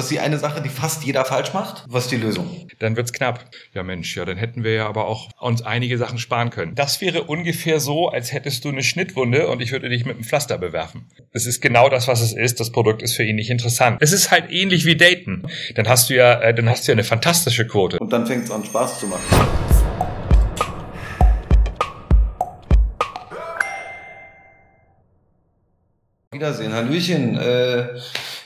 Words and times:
Was 0.00 0.06
ist 0.06 0.12
die 0.12 0.20
eine 0.20 0.38
Sache, 0.38 0.62
die 0.62 0.70
fast 0.70 1.04
jeder 1.04 1.26
falsch 1.26 1.52
macht? 1.52 1.84
Was 1.86 2.04
ist 2.04 2.12
die 2.12 2.16
Lösung? 2.16 2.66
Dann 2.78 2.96
wird's 2.96 3.12
knapp. 3.12 3.44
Ja 3.74 3.82
Mensch, 3.82 4.16
ja, 4.16 4.24
dann 4.24 4.38
hätten 4.38 4.64
wir 4.64 4.72
ja 4.72 4.88
aber 4.88 5.06
auch 5.06 5.28
uns 5.38 5.60
einige 5.60 5.98
Sachen 5.98 6.16
sparen 6.16 6.48
können. 6.48 6.74
Das 6.74 7.02
wäre 7.02 7.24
ungefähr 7.24 7.80
so, 7.80 8.08
als 8.08 8.32
hättest 8.32 8.64
du 8.64 8.70
eine 8.70 8.82
Schnittwunde 8.82 9.48
und 9.48 9.60
ich 9.60 9.72
würde 9.72 9.90
dich 9.90 10.06
mit 10.06 10.14
einem 10.14 10.24
Pflaster 10.24 10.56
bewerfen. 10.56 11.04
Das 11.34 11.44
ist 11.44 11.60
genau 11.60 11.90
das, 11.90 12.08
was 12.08 12.22
es 12.22 12.32
ist. 12.32 12.60
Das 12.60 12.72
Produkt 12.72 13.02
ist 13.02 13.14
für 13.14 13.24
ihn 13.24 13.36
nicht 13.36 13.50
interessant. 13.50 13.98
Es 14.00 14.12
ist 14.12 14.30
halt 14.30 14.50
ähnlich 14.50 14.86
wie 14.86 14.96
Daten. 14.96 15.42
Dann 15.74 15.86
hast 15.86 16.08
du 16.08 16.14
ja, 16.14 16.40
äh, 16.40 16.54
dann 16.54 16.70
hast 16.70 16.88
du 16.88 16.92
ja 16.92 16.94
eine 16.94 17.04
fantastische 17.04 17.66
Quote. 17.66 17.98
Und 17.98 18.10
dann 18.10 18.26
fängt's 18.26 18.50
an 18.50 18.64
Spaß 18.64 19.00
zu 19.00 19.06
machen. 19.06 19.20
Wiedersehen, 26.32 26.72
Hallöchen, 26.72 27.36
äh, 27.36 27.88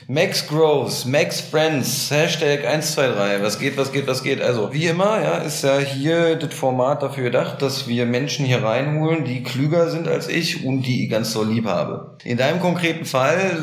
Max 0.07 0.45
Groves, 0.47 1.05
Max 1.05 1.41
Friends, 1.41 2.11
Hashtag 2.11 2.63
123, 2.63 3.41
was 3.41 3.57
geht, 3.57 3.75
was 3.75 3.91
geht, 3.91 4.05
was 4.05 4.21
geht. 4.21 4.39
Also, 4.39 4.71
wie 4.71 4.85
immer, 4.85 5.19
ja, 5.19 5.37
ist 5.37 5.63
ja 5.63 5.79
hier 5.79 6.35
das 6.35 6.53
Format 6.53 7.01
dafür 7.01 7.23
gedacht, 7.23 7.59
dass 7.63 7.87
wir 7.87 8.05
Menschen 8.05 8.45
hier 8.45 8.63
reinholen, 8.63 9.25
die 9.25 9.41
klüger 9.41 9.89
sind 9.89 10.07
als 10.07 10.27
ich 10.27 10.63
und 10.63 10.83
die 10.83 11.05
ich 11.05 11.09
ganz 11.09 11.31
so 11.31 11.43
lieb 11.43 11.65
habe. 11.65 12.17
In 12.23 12.37
deinem 12.37 12.59
konkreten 12.59 13.05
Fall 13.05 13.57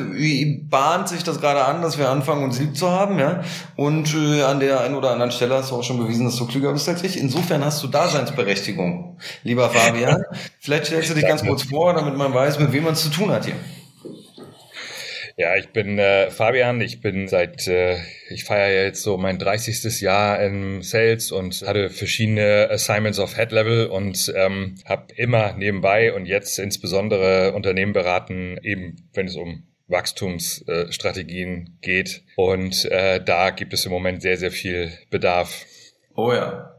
bahnt 0.69 1.09
sich 1.09 1.23
das 1.23 1.41
gerade 1.41 1.65
an, 1.65 1.81
dass 1.81 1.97
wir 1.97 2.09
anfangen, 2.09 2.43
uns 2.43 2.59
lieb 2.59 2.77
zu 2.77 2.91
haben, 2.91 3.21
ja, 3.21 3.43
und 3.77 4.13
äh, 4.13 4.43
an 4.43 4.59
der 4.59 4.81
einen 4.81 4.97
oder 4.97 5.13
anderen 5.13 5.31
Stelle 5.31 5.55
hast 5.55 5.71
du 5.71 5.77
auch 5.77 5.85
schon 5.85 5.99
bewiesen, 5.99 6.25
dass 6.27 6.35
du 6.35 6.49
klüger 6.49 6.73
bist 6.73 6.89
als 6.89 7.05
ich. 7.05 7.21
Insofern 7.21 7.65
hast 7.65 7.81
du 7.85 7.87
Daseinsberechtigung, 7.87 9.17
lieber 9.45 9.71
Fabian. 9.71 10.25
Vielleicht 10.59 10.87
stellst 10.87 11.11
du 11.11 11.15
dich 11.15 11.25
ganz 11.25 11.45
kurz 11.45 11.63
vor, 11.63 11.95
damit 11.95 12.17
man 12.17 12.35
weiß, 12.35 12.59
mit 12.59 12.73
wem 12.73 12.83
man 12.83 12.95
es 12.95 13.05
zu 13.05 13.11
tun 13.11 13.31
hat 13.31 13.45
hier. 13.45 13.55
Ja, 15.37 15.57
ich 15.57 15.71
bin 15.71 15.99
äh, 15.99 16.31
Fabian. 16.31 16.81
Ich 16.81 17.01
bin 17.01 17.29
seit, 17.29 17.67
äh, 17.67 17.99
ich 18.29 18.45
feiere 18.45 18.71
ja 18.71 18.83
jetzt 18.83 19.03
so 19.03 19.17
mein 19.17 19.39
30. 19.39 20.01
Jahr 20.01 20.41
im 20.41 20.83
Sales 20.83 21.33
und 21.33 21.63
hatte 21.67 21.91
verschiedene 21.91 22.69
Assignments 22.71 23.19
auf 23.19 23.37
Head 23.37 23.53
Level 23.53 23.87
und 23.87 24.33
ähm, 24.37 24.77
habe 24.85 25.07
immer 25.17 25.55
nebenbei 25.55 26.13
und 26.13 26.27
jetzt 26.27 26.59
insbesondere 26.59 27.53
Unternehmen 27.53 27.93
beraten, 27.93 28.59
eben 28.63 29.09
wenn 29.15 29.27
es 29.27 29.37
um 29.37 29.65
Wachstumsstrategien 29.89 31.79
geht. 31.81 32.25
Und 32.37 32.85
äh, 32.87 33.23
da 33.23 33.51
gibt 33.51 33.73
es 33.73 33.85
im 33.85 33.93
Moment 33.93 34.23
sehr, 34.23 34.37
sehr 34.37 34.51
viel 34.51 34.93
Bedarf. 35.11 35.65
Oh 36.15 36.33
ja. 36.33 36.75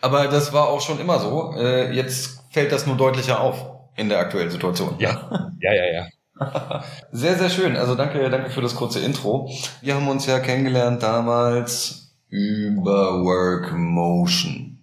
Aber 0.00 0.28
das 0.28 0.52
war 0.52 0.68
auch 0.68 0.80
schon 0.80 1.00
immer 1.00 1.18
so. 1.18 1.54
Äh, 1.56 1.92
jetzt 1.92 2.40
fällt 2.50 2.72
das 2.72 2.86
nur 2.86 2.96
deutlicher 2.96 3.40
auf 3.40 3.70
in 3.96 4.08
der 4.08 4.18
aktuellen 4.18 4.50
Situation. 4.50 4.96
Ja, 4.98 5.50
ja, 5.60 5.72
ja, 5.72 5.92
ja. 5.92 6.08
Sehr, 7.12 7.36
sehr 7.36 7.50
schön. 7.50 7.76
Also 7.76 7.94
danke, 7.94 8.30
danke 8.30 8.50
für 8.50 8.62
das 8.62 8.74
kurze 8.74 9.00
Intro. 9.00 9.50
Wir 9.82 9.94
haben 9.94 10.08
uns 10.08 10.26
ja 10.26 10.38
kennengelernt 10.38 11.02
damals 11.02 12.12
über 12.28 13.22
Work 13.24 13.72
Motion. 13.72 14.78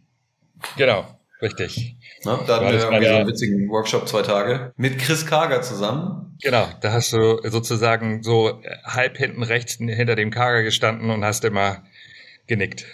Genau, 0.77 1.05
richtig. 1.41 1.95
Na, 2.23 2.39
da 2.45 2.55
hatten 2.57 2.65
wir 2.65 2.73
irgendwie 2.73 3.05
so 3.05 3.13
einen 3.13 3.27
witzigen 3.27 3.69
Workshop 3.69 4.07
zwei 4.07 4.21
Tage 4.21 4.71
mit 4.75 4.99
Chris 4.99 5.25
Kager 5.25 5.61
zusammen. 5.61 6.37
Genau, 6.41 6.67
da 6.81 6.91
hast 6.91 7.13
du 7.13 7.39
sozusagen 7.43 8.21
so 8.21 8.61
halb 8.83 9.17
hinten 9.17 9.43
rechts 9.43 9.75
hinter 9.75 10.15
dem 10.15 10.29
Kager 10.29 10.63
gestanden 10.63 11.09
und 11.09 11.23
hast 11.23 11.43
immer 11.45 11.83
genickt. 12.47 12.85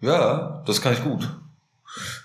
Ja, 0.00 0.62
das 0.66 0.82
kann 0.82 0.92
ich 0.92 1.02
gut. 1.02 1.28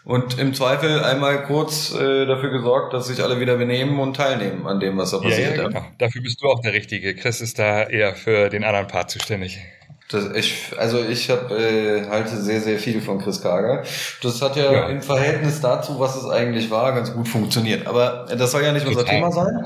Und 0.03 0.39
im 0.39 0.53
Zweifel 0.53 1.03
einmal 1.03 1.43
kurz 1.43 1.93
äh, 1.93 2.25
dafür 2.25 2.49
gesorgt, 2.49 2.93
dass 2.93 3.07
sich 3.07 3.21
alle 3.21 3.39
wieder 3.39 3.57
benehmen 3.57 3.99
und 3.99 4.15
teilnehmen 4.15 4.65
an 4.65 4.79
dem, 4.79 4.97
was 4.97 5.11
da 5.11 5.19
passiert. 5.19 5.55
Ja, 5.55 5.63
ja, 5.63 5.67
genau. 5.67 5.85
Dafür 5.97 6.21
bist 6.21 6.41
du 6.41 6.47
auch 6.47 6.61
der 6.61 6.73
Richtige. 6.73 7.15
Chris 7.15 7.41
ist 7.41 7.59
da 7.59 7.83
eher 7.83 8.15
für 8.15 8.49
den 8.49 8.63
anderen 8.63 8.87
Part 8.87 9.11
zuständig. 9.11 9.59
Das, 10.11 10.25
ich, 10.33 10.73
also 10.75 11.03
ich 11.03 11.29
hab, 11.29 11.51
äh, 11.51 12.07
halte 12.07 12.35
sehr, 12.41 12.61
sehr 12.61 12.79
viel 12.79 12.99
von 12.99 13.19
Chris 13.19 13.41
Kager. 13.43 13.83
Das 14.23 14.41
hat 14.41 14.55
ja, 14.55 14.71
ja, 14.71 14.89
im 14.89 15.03
Verhältnis 15.03 15.61
dazu, 15.61 15.99
was 15.99 16.15
es 16.15 16.25
eigentlich 16.25 16.71
war, 16.71 16.93
ganz 16.95 17.13
gut 17.13 17.27
funktioniert. 17.27 17.85
Aber 17.85 18.25
das 18.35 18.51
soll 18.51 18.63
ja 18.63 18.71
nicht 18.71 18.87
unser 18.87 19.05
Thema 19.05 19.31
sein. 19.31 19.65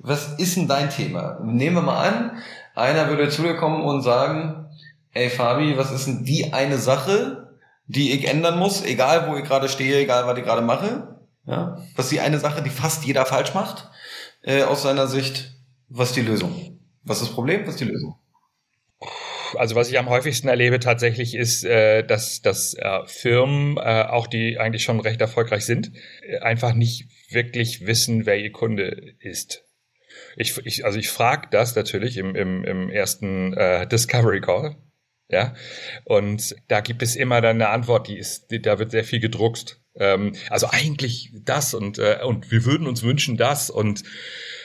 Was 0.00 0.34
ist 0.38 0.56
denn 0.56 0.66
dein 0.66 0.90
Thema? 0.90 1.38
Nehmen 1.44 1.76
wir 1.76 1.82
mal 1.82 2.08
an, 2.08 2.32
einer 2.74 3.08
würde 3.08 3.28
zu 3.28 3.42
dir 3.42 3.54
kommen 3.54 3.84
und 3.84 4.02
sagen, 4.02 4.66
ey 5.12 5.30
Fabi, 5.30 5.78
was 5.78 5.92
ist 5.92 6.08
denn 6.08 6.24
die 6.24 6.52
eine 6.52 6.78
Sache, 6.78 7.43
die 7.86 8.12
ich 8.12 8.28
ändern 8.28 8.58
muss, 8.58 8.84
egal 8.84 9.28
wo 9.28 9.36
ich 9.36 9.44
gerade 9.44 9.68
stehe, 9.68 9.98
egal 9.98 10.26
was 10.26 10.38
ich 10.38 10.44
gerade 10.44 10.62
mache. 10.62 11.18
Ja? 11.46 11.78
Was 11.96 12.08
die 12.08 12.20
eine 12.20 12.38
Sache, 12.38 12.62
die 12.62 12.70
fast 12.70 13.04
jeder 13.04 13.26
falsch 13.26 13.54
macht, 13.54 13.90
äh, 14.42 14.62
aus 14.62 14.82
seiner 14.82 15.06
Sicht, 15.06 15.52
was 15.88 16.10
ist 16.10 16.16
die 16.16 16.22
Lösung? 16.22 16.80
Was 17.02 17.20
ist 17.20 17.28
das 17.28 17.34
Problem? 17.34 17.62
Was 17.62 17.74
ist 17.74 17.80
die 17.80 17.84
Lösung? 17.84 18.16
Also 19.56 19.76
was 19.76 19.88
ich 19.88 19.98
am 19.98 20.08
häufigsten 20.08 20.48
erlebe 20.48 20.80
tatsächlich 20.80 21.34
ist, 21.34 21.64
äh, 21.64 22.02
dass, 22.02 22.42
dass 22.42 22.74
äh, 22.74 23.00
Firmen, 23.06 23.76
äh, 23.76 24.04
auch 24.08 24.26
die 24.26 24.58
eigentlich 24.58 24.82
schon 24.82 25.00
recht 25.00 25.20
erfolgreich 25.20 25.64
sind, 25.64 25.92
einfach 26.40 26.74
nicht 26.74 27.08
wirklich 27.30 27.86
wissen, 27.86 28.26
wer 28.26 28.38
ihr 28.38 28.52
Kunde 28.52 29.14
ist. 29.20 29.64
Ich, 30.36 30.58
ich, 30.64 30.84
also 30.84 30.98
ich 30.98 31.08
frage 31.08 31.48
das 31.50 31.76
natürlich 31.76 32.16
im, 32.16 32.34
im, 32.34 32.64
im 32.64 32.90
ersten 32.90 33.52
äh, 33.52 33.86
Discovery 33.86 34.40
Call. 34.40 34.76
Ja, 35.28 35.54
und 36.04 36.54
da 36.68 36.80
gibt 36.80 37.02
es 37.02 37.16
immer 37.16 37.40
dann 37.40 37.56
eine 37.56 37.70
Antwort, 37.70 38.08
die 38.08 38.18
ist, 38.18 38.50
die, 38.50 38.60
da 38.60 38.78
wird 38.78 38.90
sehr 38.90 39.04
viel 39.04 39.20
gedruckst. 39.20 39.80
Ähm, 39.96 40.34
also 40.50 40.68
eigentlich 40.68 41.32
das 41.44 41.72
und 41.72 41.98
äh, 41.98 42.18
und 42.24 42.50
wir 42.50 42.64
würden 42.64 42.86
uns 42.86 43.02
wünschen 43.02 43.36
das 43.36 43.70
und 43.70 44.02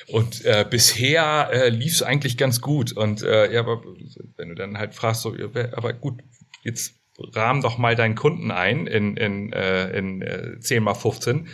und 0.08 0.44
äh, 0.44 0.66
bisher 0.70 1.50
äh, 1.54 1.70
lief 1.70 1.94
es 1.94 2.04
eigentlich 2.04 2.36
ganz 2.36 2.62
gut 2.62 2.92
und 2.92 3.22
äh, 3.22 3.54
ja, 3.54 3.62
aber 3.62 3.84
wenn 4.38 4.50
du 4.50 4.56
dann 4.56 4.78
halt 4.78 4.96
fragst, 4.96 5.22
so, 5.22 5.36
aber 5.74 5.94
gut, 5.94 6.22
jetzt 6.64 7.00
rahm 7.36 7.62
doch 7.62 7.78
mal 7.78 7.96
deinen 7.96 8.16
Kunden 8.16 8.52
ein 8.52 8.88
in, 8.88 9.18
in, 9.18 9.54
äh, 9.54 9.90
in 9.98 10.22
äh, 10.22 10.60
10 10.60 10.84
mal 10.84 10.94
15, 10.94 11.48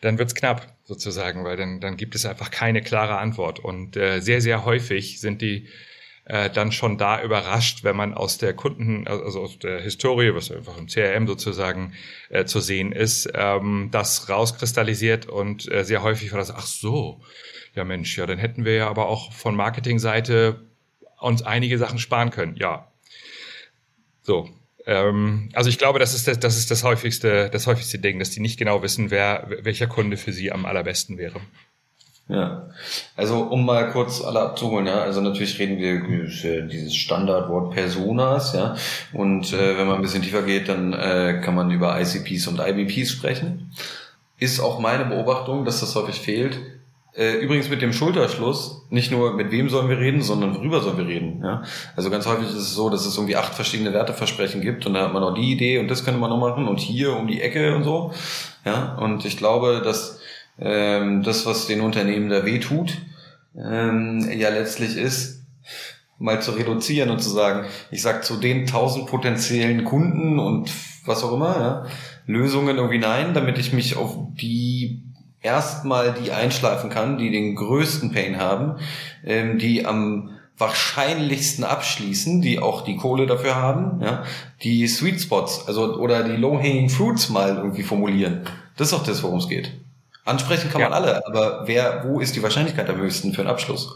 dann 0.00 0.18
wird's 0.18 0.34
knapp 0.34 0.76
sozusagen, 0.84 1.44
weil 1.44 1.56
dann, 1.56 1.80
dann 1.80 1.96
gibt 1.96 2.14
es 2.14 2.26
einfach 2.26 2.50
keine 2.50 2.82
klare 2.82 3.18
Antwort. 3.18 3.60
Und 3.60 3.96
äh, 3.96 4.20
sehr, 4.20 4.40
sehr 4.40 4.64
häufig 4.64 5.20
sind 5.20 5.42
die 5.42 5.68
äh, 6.24 6.50
dann 6.50 6.72
schon 6.72 6.98
da 6.98 7.22
überrascht, 7.22 7.82
wenn 7.84 7.96
man 7.96 8.14
aus 8.14 8.38
der 8.38 8.54
Kunden, 8.54 9.06
also 9.08 9.40
aus 9.40 9.58
der 9.58 9.80
Historie, 9.80 10.34
was 10.34 10.50
einfach 10.50 10.78
im 10.78 10.86
CRM 10.86 11.26
sozusagen 11.26 11.94
äh, 12.28 12.44
zu 12.44 12.60
sehen 12.60 12.92
ist, 12.92 13.28
ähm, 13.34 13.88
das 13.90 14.28
rauskristallisiert 14.28 15.26
und 15.26 15.70
äh, 15.70 15.84
sehr 15.84 16.02
häufig 16.02 16.32
war 16.32 16.38
das, 16.38 16.50
ach 16.50 16.66
so, 16.66 17.20
ja 17.74 17.84
Mensch, 17.84 18.16
ja, 18.16 18.26
dann 18.26 18.38
hätten 18.38 18.64
wir 18.64 18.74
ja 18.74 18.88
aber 18.88 19.08
auch 19.08 19.32
von 19.32 19.56
Marketingseite 19.56 20.60
uns 21.18 21.42
einige 21.42 21.78
Sachen 21.78 21.98
sparen 21.98 22.30
können. 22.30 22.56
Ja. 22.56 22.92
So. 24.22 24.48
Ähm, 24.86 25.48
also 25.52 25.70
ich 25.70 25.78
glaube, 25.78 25.98
das 25.98 26.14
ist 26.14 26.26
das, 26.26 26.40
das 26.40 26.56
ist 26.56 26.70
das 26.70 26.82
häufigste, 26.82 27.48
das 27.50 27.66
häufigste 27.66 27.98
Ding, 27.98 28.18
dass 28.18 28.30
die 28.30 28.40
nicht 28.40 28.58
genau 28.58 28.82
wissen, 28.82 29.10
wer, 29.10 29.48
welcher 29.62 29.86
Kunde 29.86 30.16
für 30.16 30.32
sie 30.32 30.50
am 30.50 30.66
allerbesten 30.66 31.18
wäre. 31.18 31.40
Ja, 32.28 32.68
also 33.16 33.40
um 33.42 33.66
mal 33.66 33.90
kurz 33.90 34.22
alle 34.22 34.40
abzuholen, 34.40 34.86
ja, 34.86 35.02
also 35.02 35.20
natürlich 35.20 35.58
reden 35.58 35.78
wir 35.78 36.66
dieses 36.66 36.94
Standardwort 36.94 37.74
Personas, 37.74 38.54
ja, 38.54 38.76
und 39.12 39.52
äh, 39.52 39.76
wenn 39.76 39.86
man 39.86 39.96
ein 39.96 40.02
bisschen 40.02 40.22
tiefer 40.22 40.42
geht, 40.42 40.68
dann 40.68 40.92
äh, 40.92 41.40
kann 41.44 41.54
man 41.54 41.70
über 41.70 42.00
ICPs 42.00 42.46
und 42.46 42.60
IBPs 42.60 43.10
sprechen. 43.10 43.72
Ist 44.38 44.60
auch 44.60 44.78
meine 44.78 45.04
Beobachtung, 45.04 45.64
dass 45.64 45.80
das 45.80 45.94
häufig 45.94 46.20
fehlt. 46.20 46.58
Äh, 47.14 47.34
übrigens 47.34 47.68
mit 47.68 47.82
dem 47.82 47.92
Schulterschluss, 47.92 48.86
nicht 48.88 49.10
nur 49.10 49.34
mit 49.34 49.50
wem 49.50 49.68
sollen 49.68 49.90
wir 49.90 49.98
reden, 49.98 50.22
sondern 50.22 50.54
worüber 50.54 50.80
sollen 50.80 50.96
wir 50.96 51.06
reden. 51.06 51.42
Ja? 51.44 51.62
Also 51.94 52.08
ganz 52.08 52.26
häufig 52.26 52.48
ist 52.48 52.54
es 52.54 52.74
so, 52.74 52.88
dass 52.88 53.04
es 53.04 53.16
irgendwie 53.16 53.36
acht 53.36 53.54
verschiedene 53.54 53.92
Werteversprechen 53.92 54.62
gibt 54.62 54.86
und 54.86 54.94
da 54.94 55.02
hat 55.02 55.12
man 55.12 55.20
noch 55.20 55.34
die 55.34 55.52
Idee 55.52 55.78
und 55.78 55.88
das 55.88 56.04
könnte 56.04 56.18
man 56.18 56.30
noch 56.30 56.38
machen 56.38 56.66
und 56.68 56.80
hier 56.80 57.14
um 57.14 57.26
die 57.26 57.42
Ecke 57.42 57.76
und 57.76 57.84
so. 57.84 58.12
Ja, 58.64 58.94
und 58.94 59.26
ich 59.26 59.36
glaube, 59.36 59.82
dass 59.84 60.21
ähm, 60.62 61.22
das, 61.22 61.46
was 61.46 61.66
den 61.66 61.80
Unternehmen 61.80 62.28
da 62.28 62.44
wehtut, 62.44 62.98
ähm, 63.56 64.28
ja 64.36 64.48
letztlich 64.48 64.96
ist, 64.96 65.42
mal 66.18 66.40
zu 66.40 66.52
reduzieren 66.52 67.10
und 67.10 67.20
zu 67.20 67.30
sagen, 67.30 67.66
ich 67.90 68.02
sag 68.02 68.24
zu 68.24 68.36
den 68.36 68.66
tausend 68.66 69.06
potenziellen 69.06 69.84
Kunden 69.84 70.38
und 70.38 70.70
was 71.04 71.24
auch 71.24 71.32
immer, 71.32 71.56
ja, 71.58 71.86
Lösungen 72.26 72.76
irgendwie 72.76 72.98
nein, 72.98 73.34
damit 73.34 73.58
ich 73.58 73.72
mich 73.72 73.96
auf 73.96 74.16
die 74.40 75.02
erstmal 75.42 76.14
die 76.14 76.30
einschleifen 76.30 76.88
kann, 76.90 77.18
die 77.18 77.30
den 77.30 77.56
größten 77.56 78.12
Pain 78.12 78.38
haben, 78.38 78.76
ähm, 79.24 79.58
die 79.58 79.84
am 79.84 80.30
wahrscheinlichsten 80.56 81.64
abschließen, 81.64 82.40
die 82.40 82.60
auch 82.60 82.82
die 82.82 82.96
Kohle 82.96 83.26
dafür 83.26 83.56
haben, 83.56 84.00
ja, 84.00 84.22
die 84.62 84.86
Sweet 84.86 85.20
Spots, 85.20 85.66
also 85.66 85.96
oder 85.96 86.22
die 86.22 86.36
Low-Hanging 86.36 86.88
Fruits 86.88 87.30
mal 87.30 87.56
irgendwie 87.56 87.82
formulieren. 87.82 88.42
Das 88.76 88.88
ist 88.88 88.94
auch 88.94 89.02
das, 89.02 89.24
worum 89.24 89.38
es 89.38 89.48
geht. 89.48 89.72
Ansprechen 90.24 90.70
kann 90.70 90.80
ja. 90.80 90.88
man 90.88 91.02
alle, 91.02 91.26
aber 91.26 91.66
wer, 91.66 92.04
wo 92.04 92.20
ist 92.20 92.36
die 92.36 92.42
Wahrscheinlichkeit 92.42 92.88
am 92.88 93.00
höchsten 93.00 93.32
für 93.32 93.40
einen 93.40 93.50
Abschluss? 93.50 93.88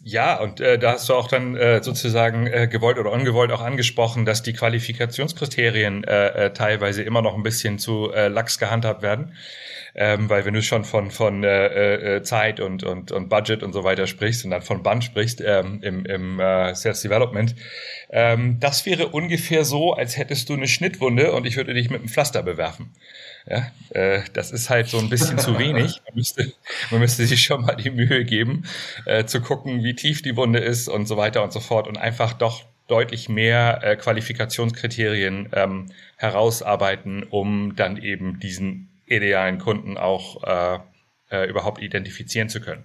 Ja, 0.00 0.38
und 0.40 0.60
äh, 0.60 0.78
da 0.78 0.92
hast 0.92 1.08
du 1.08 1.14
auch 1.14 1.26
dann 1.26 1.56
äh, 1.56 1.82
sozusagen 1.82 2.46
äh, 2.46 2.68
gewollt 2.68 2.98
oder 2.98 3.10
ungewollt 3.10 3.50
auch 3.50 3.60
angesprochen, 3.60 4.24
dass 4.24 4.42
die 4.42 4.52
Qualifikationskriterien 4.52 6.04
äh, 6.04 6.46
äh, 6.46 6.52
teilweise 6.52 7.02
immer 7.02 7.20
noch 7.20 7.34
ein 7.34 7.42
bisschen 7.42 7.80
zu 7.80 8.12
äh, 8.12 8.28
lax 8.28 8.58
gehandhabt 8.58 9.02
werden. 9.02 9.34
ähm, 9.94 10.30
weil 10.30 10.44
wenn 10.44 10.54
du 10.54 10.62
schon 10.62 10.84
von, 10.84 11.10
von 11.10 11.42
äh, 11.42 12.16
äh, 12.16 12.22
Zeit 12.22 12.60
und, 12.60 12.84
und, 12.84 13.10
und 13.10 13.28
Budget 13.28 13.64
und 13.64 13.72
so 13.72 13.82
weiter 13.82 14.06
sprichst 14.06 14.44
und 14.44 14.52
dann 14.52 14.62
von 14.62 14.84
Band 14.84 15.02
sprichst 15.02 15.42
ähm, 15.44 15.80
im, 15.82 16.06
im 16.06 16.38
äh, 16.38 16.74
Sales 16.76 17.00
Development, 17.00 17.56
ähm, 18.10 18.58
das 18.60 18.86
wäre 18.86 19.08
ungefähr 19.08 19.64
so, 19.64 19.94
als 19.94 20.16
hättest 20.16 20.48
du 20.48 20.54
eine 20.54 20.68
Schnittwunde 20.68 21.32
und 21.32 21.46
ich 21.46 21.56
würde 21.56 21.74
dich 21.74 21.90
mit 21.90 22.00
einem 22.00 22.08
Pflaster 22.08 22.44
bewerfen. 22.44 22.94
Ja, 23.48 23.72
äh, 23.90 24.20
das 24.34 24.50
ist 24.50 24.68
halt 24.68 24.88
so 24.88 24.98
ein 24.98 25.08
bisschen 25.08 25.38
zu 25.38 25.58
wenig. 25.58 26.02
Man 26.06 26.16
müsste, 26.16 26.52
man 26.90 27.00
müsste 27.00 27.26
sich 27.26 27.42
schon 27.42 27.62
mal 27.62 27.76
die 27.76 27.90
Mühe 27.90 28.24
geben, 28.24 28.64
äh, 29.06 29.24
zu 29.24 29.40
gucken, 29.40 29.82
wie 29.82 29.94
tief 29.94 30.20
die 30.20 30.36
Wunde 30.36 30.58
ist 30.58 30.88
und 30.88 31.06
so 31.06 31.16
weiter 31.16 31.42
und 31.42 31.52
so 31.52 31.60
fort 31.60 31.88
und 31.88 31.96
einfach 31.96 32.34
doch 32.34 32.64
deutlich 32.88 33.28
mehr 33.28 33.80
äh, 33.82 33.96
Qualifikationskriterien 33.96 35.48
ähm, 35.52 35.86
herausarbeiten, 36.16 37.22
um 37.22 37.74
dann 37.74 37.96
eben 37.96 38.38
diesen 38.38 38.90
idealen 39.06 39.58
Kunden 39.58 39.96
auch 39.96 40.44
äh, 40.44 40.78
äh, 41.30 41.48
überhaupt 41.48 41.80
identifizieren 41.80 42.48
zu 42.48 42.60
können. 42.60 42.84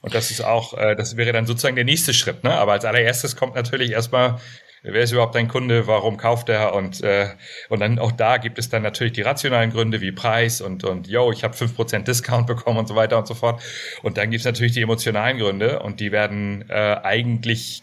Und 0.00 0.14
das 0.14 0.30
ist 0.30 0.42
auch, 0.42 0.76
äh, 0.76 0.94
das 0.94 1.16
wäre 1.16 1.32
dann 1.32 1.46
sozusagen 1.46 1.76
der 1.76 1.84
nächste 1.84 2.12
Schritt. 2.12 2.44
Ne? 2.44 2.52
Aber 2.52 2.72
als 2.72 2.84
allererstes 2.84 3.36
kommt 3.36 3.54
natürlich 3.54 3.92
erstmal, 3.92 4.38
wer 4.84 5.02
ist 5.02 5.12
überhaupt 5.12 5.34
dein 5.34 5.48
Kunde, 5.48 5.86
warum 5.86 6.18
kauft 6.18 6.50
er? 6.50 6.74
Und, 6.74 7.02
äh, 7.02 7.28
und 7.70 7.80
dann 7.80 7.98
auch 7.98 8.12
da 8.12 8.36
gibt 8.36 8.58
es 8.58 8.68
dann 8.68 8.82
natürlich 8.82 9.14
die 9.14 9.22
rationalen 9.22 9.70
Gründe 9.70 10.00
wie 10.02 10.12
Preis 10.12 10.60
und, 10.60 10.84
und 10.84 11.08
yo, 11.08 11.32
ich 11.32 11.42
habe 11.42 11.54
fünf 11.54 11.74
Prozent 11.74 12.06
Discount 12.06 12.46
bekommen 12.48 12.78
und 12.78 12.86
so 12.86 12.94
weiter 12.94 13.18
und 13.18 13.26
so 13.26 13.34
fort. 13.34 13.62
Und 14.02 14.18
dann 14.18 14.30
gibt 14.30 14.40
es 14.40 14.44
natürlich 14.44 14.72
die 14.72 14.82
emotionalen 14.82 15.38
Gründe 15.38 15.80
und 15.80 16.00
die 16.00 16.12
werden 16.12 16.68
äh, 16.68 16.96
eigentlich 17.02 17.82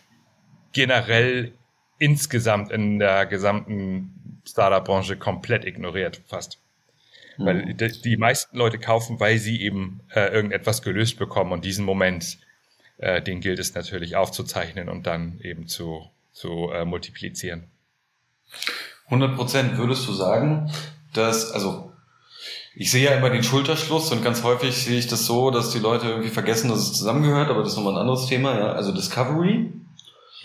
generell 0.74 1.51
insgesamt 1.98 2.71
in 2.71 3.00
der 3.00 3.25
gesamten 3.25 4.42
Startup-Branche 4.48 5.18
komplett 5.18 5.65
ignoriert, 5.65 6.21
fast. 6.27 6.59
Mhm. 7.38 7.45
Weil 7.45 7.74
die, 7.74 8.01
die, 8.01 8.18
meisten 8.18 8.57
Leute 8.57 8.77
kaufen, 8.77 9.19
weil 9.19 9.38
sie 9.38 9.62
eben 9.62 10.01
äh, 10.13 10.31
irgendetwas 10.31 10.81
gelöst 10.81 11.18
bekommen 11.18 11.51
und 11.51 11.65
diesen 11.65 11.86
Moment, 11.86 12.38
äh, 12.98 13.21
den 13.21 13.42
gilt 13.42 13.59
es 13.59 13.74
natürlich 13.74 14.15
aufzuzeichnen 14.15 14.88
und 14.89 15.07
dann 15.07 15.39
eben 15.42 15.68
zu, 15.68 16.09
zu 16.31 16.69
äh, 16.71 16.85
multiplizieren. 16.85 17.67
100 19.05 19.35
Prozent 19.35 19.77
würdest 19.77 20.07
du 20.07 20.13
sagen, 20.13 20.71
dass, 21.13 21.51
also 21.51 21.91
ich 22.73 22.89
sehe 22.89 23.03
ja 23.03 23.11
immer 23.11 23.29
den 23.29 23.43
Schulterschluss 23.43 24.11
und 24.11 24.23
ganz 24.23 24.43
häufig 24.43 24.75
sehe 24.75 24.97
ich 24.97 25.07
das 25.07 25.25
so, 25.25 25.51
dass 25.51 25.71
die 25.71 25.79
Leute 25.79 26.07
irgendwie 26.07 26.29
vergessen, 26.29 26.69
dass 26.69 26.79
es 26.79 26.93
zusammengehört, 26.93 27.49
aber 27.49 27.61
das 27.61 27.73
ist 27.73 27.77
nochmal 27.77 27.95
ein 27.95 28.01
anderes 28.01 28.27
Thema, 28.27 28.57
ja. 28.57 28.71
Also 28.71 28.93
Discovery 28.93 29.73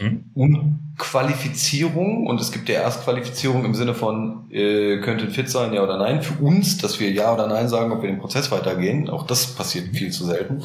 mhm. 0.00 0.24
und 0.34 0.94
Qualifizierung 0.98 2.26
und 2.26 2.40
es 2.40 2.50
gibt 2.50 2.68
ja 2.68 2.80
Erstqualifizierung 2.80 3.64
im 3.64 3.74
Sinne 3.74 3.94
von, 3.94 4.50
äh, 4.50 5.00
könnte 5.00 5.30
fit 5.30 5.48
sein, 5.48 5.72
ja 5.72 5.84
oder 5.84 5.98
nein, 5.98 6.22
für 6.22 6.42
uns, 6.42 6.78
dass 6.78 6.98
wir 6.98 7.10
ja 7.10 7.32
oder 7.32 7.46
nein 7.46 7.68
sagen, 7.68 7.92
ob 7.92 8.02
wir 8.02 8.10
den 8.10 8.18
Prozess 8.18 8.50
weitergehen. 8.50 9.08
Auch 9.08 9.26
das 9.26 9.54
passiert 9.54 9.94
viel 9.94 10.10
zu 10.10 10.24
selten. 10.24 10.64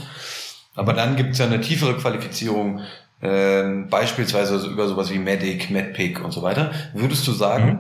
Aber 0.74 0.94
dann 0.94 1.18
gibt 1.18 1.34
es 1.34 1.38
ja 1.38 1.46
eine 1.46 1.62
tiefere 1.62 1.96
Qualifizierung, 1.96 2.80
äh, 3.22 3.64
beispielsweise 3.90 4.68
über 4.68 4.88
sowas 4.88 5.12
wie 5.12 5.20
Medic, 5.20 5.70
MedPick 5.70 6.24
und 6.24 6.32
so 6.32 6.42
weiter. 6.42 6.72
Würdest 6.94 7.28
du 7.28 7.32
sagen, 7.32 7.68
mhm. 7.68 7.80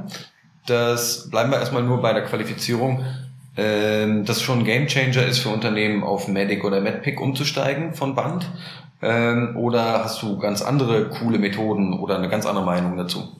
dass, 0.68 1.30
bleiben 1.30 1.52
wir 1.52 1.60
erstmal 1.60 1.84
nur 1.84 2.02
bei 2.02 2.14
der 2.14 2.24
Qualifizierung, 2.24 3.04
äh, 3.56 4.24
das 4.24 4.42
schon 4.42 4.60
ein 4.60 4.66
Gamechanger 4.66 5.26
ist 5.26 5.40
für 5.40 5.50
Unternehmen 5.50 6.04
auf 6.04 6.28
Medic 6.28 6.64
oder 6.64 6.82
MedPick 6.82 7.20
umzusteigen 7.20 7.94
von 7.94 8.16
Band? 8.16 8.50
Ähm, 9.02 9.56
oder 9.58 10.04
hast 10.04 10.22
du 10.22 10.38
ganz 10.38 10.62
andere 10.62 11.10
coole 11.10 11.40
Methoden 11.40 11.94
oder 11.94 12.18
eine 12.18 12.30
ganz 12.30 12.46
andere 12.46 12.66
Meinung 12.66 12.98
dazu? 12.98 13.36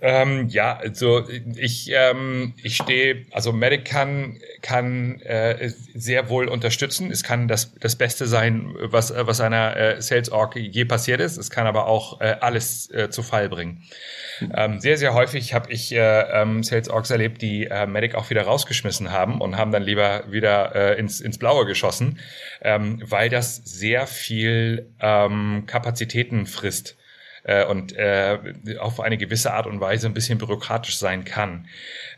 Ähm, 0.00 0.48
ja, 0.48 0.76
also 0.76 1.28
ich, 1.56 1.90
ähm, 1.92 2.54
ich 2.62 2.76
stehe, 2.76 3.26
also 3.32 3.52
Medic 3.52 3.84
kann, 3.84 4.38
kann 4.62 5.20
äh, 5.22 5.72
sehr 5.94 6.28
wohl 6.28 6.46
unterstützen. 6.48 7.10
Es 7.10 7.24
kann 7.24 7.48
das, 7.48 7.74
das 7.80 7.96
Beste 7.96 8.28
sein, 8.28 8.74
was, 8.78 9.12
was 9.14 9.40
einer 9.40 9.76
äh, 9.76 10.00
Sales 10.00 10.30
Org 10.30 10.54
je 10.54 10.84
passiert 10.84 11.20
ist. 11.20 11.36
Es 11.36 11.50
kann 11.50 11.66
aber 11.66 11.88
auch 11.88 12.20
äh, 12.20 12.36
alles 12.40 12.88
äh, 12.92 13.10
zu 13.10 13.24
Fall 13.24 13.48
bringen. 13.48 13.82
Ähm, 14.54 14.78
sehr, 14.78 14.98
sehr 14.98 15.14
häufig 15.14 15.52
habe 15.52 15.72
ich 15.72 15.92
äh, 15.92 15.98
ähm, 15.98 16.62
Sales 16.62 16.88
Orgs 16.88 17.10
erlebt, 17.10 17.42
die 17.42 17.64
äh, 17.64 17.86
Medic 17.86 18.14
auch 18.14 18.30
wieder 18.30 18.42
rausgeschmissen 18.42 19.10
haben 19.10 19.40
und 19.40 19.56
haben 19.56 19.72
dann 19.72 19.82
lieber 19.82 20.30
wieder 20.30 20.76
äh, 20.76 20.98
ins, 20.98 21.20
ins 21.20 21.38
Blaue 21.38 21.66
geschossen, 21.66 22.20
ähm, 22.62 23.02
weil 23.04 23.30
das 23.30 23.56
sehr 23.56 24.06
viel 24.06 24.90
ähm, 25.00 25.64
Kapazitäten 25.66 26.46
frisst 26.46 26.97
äh, 27.48 27.64
und 27.64 27.96
äh, 27.96 28.38
auf 28.78 29.00
eine 29.00 29.16
gewisse 29.16 29.54
Art 29.54 29.66
und 29.66 29.80
Weise 29.80 30.06
ein 30.06 30.12
bisschen 30.12 30.38
bürokratisch 30.38 30.98
sein 30.98 31.24
kann. 31.24 31.66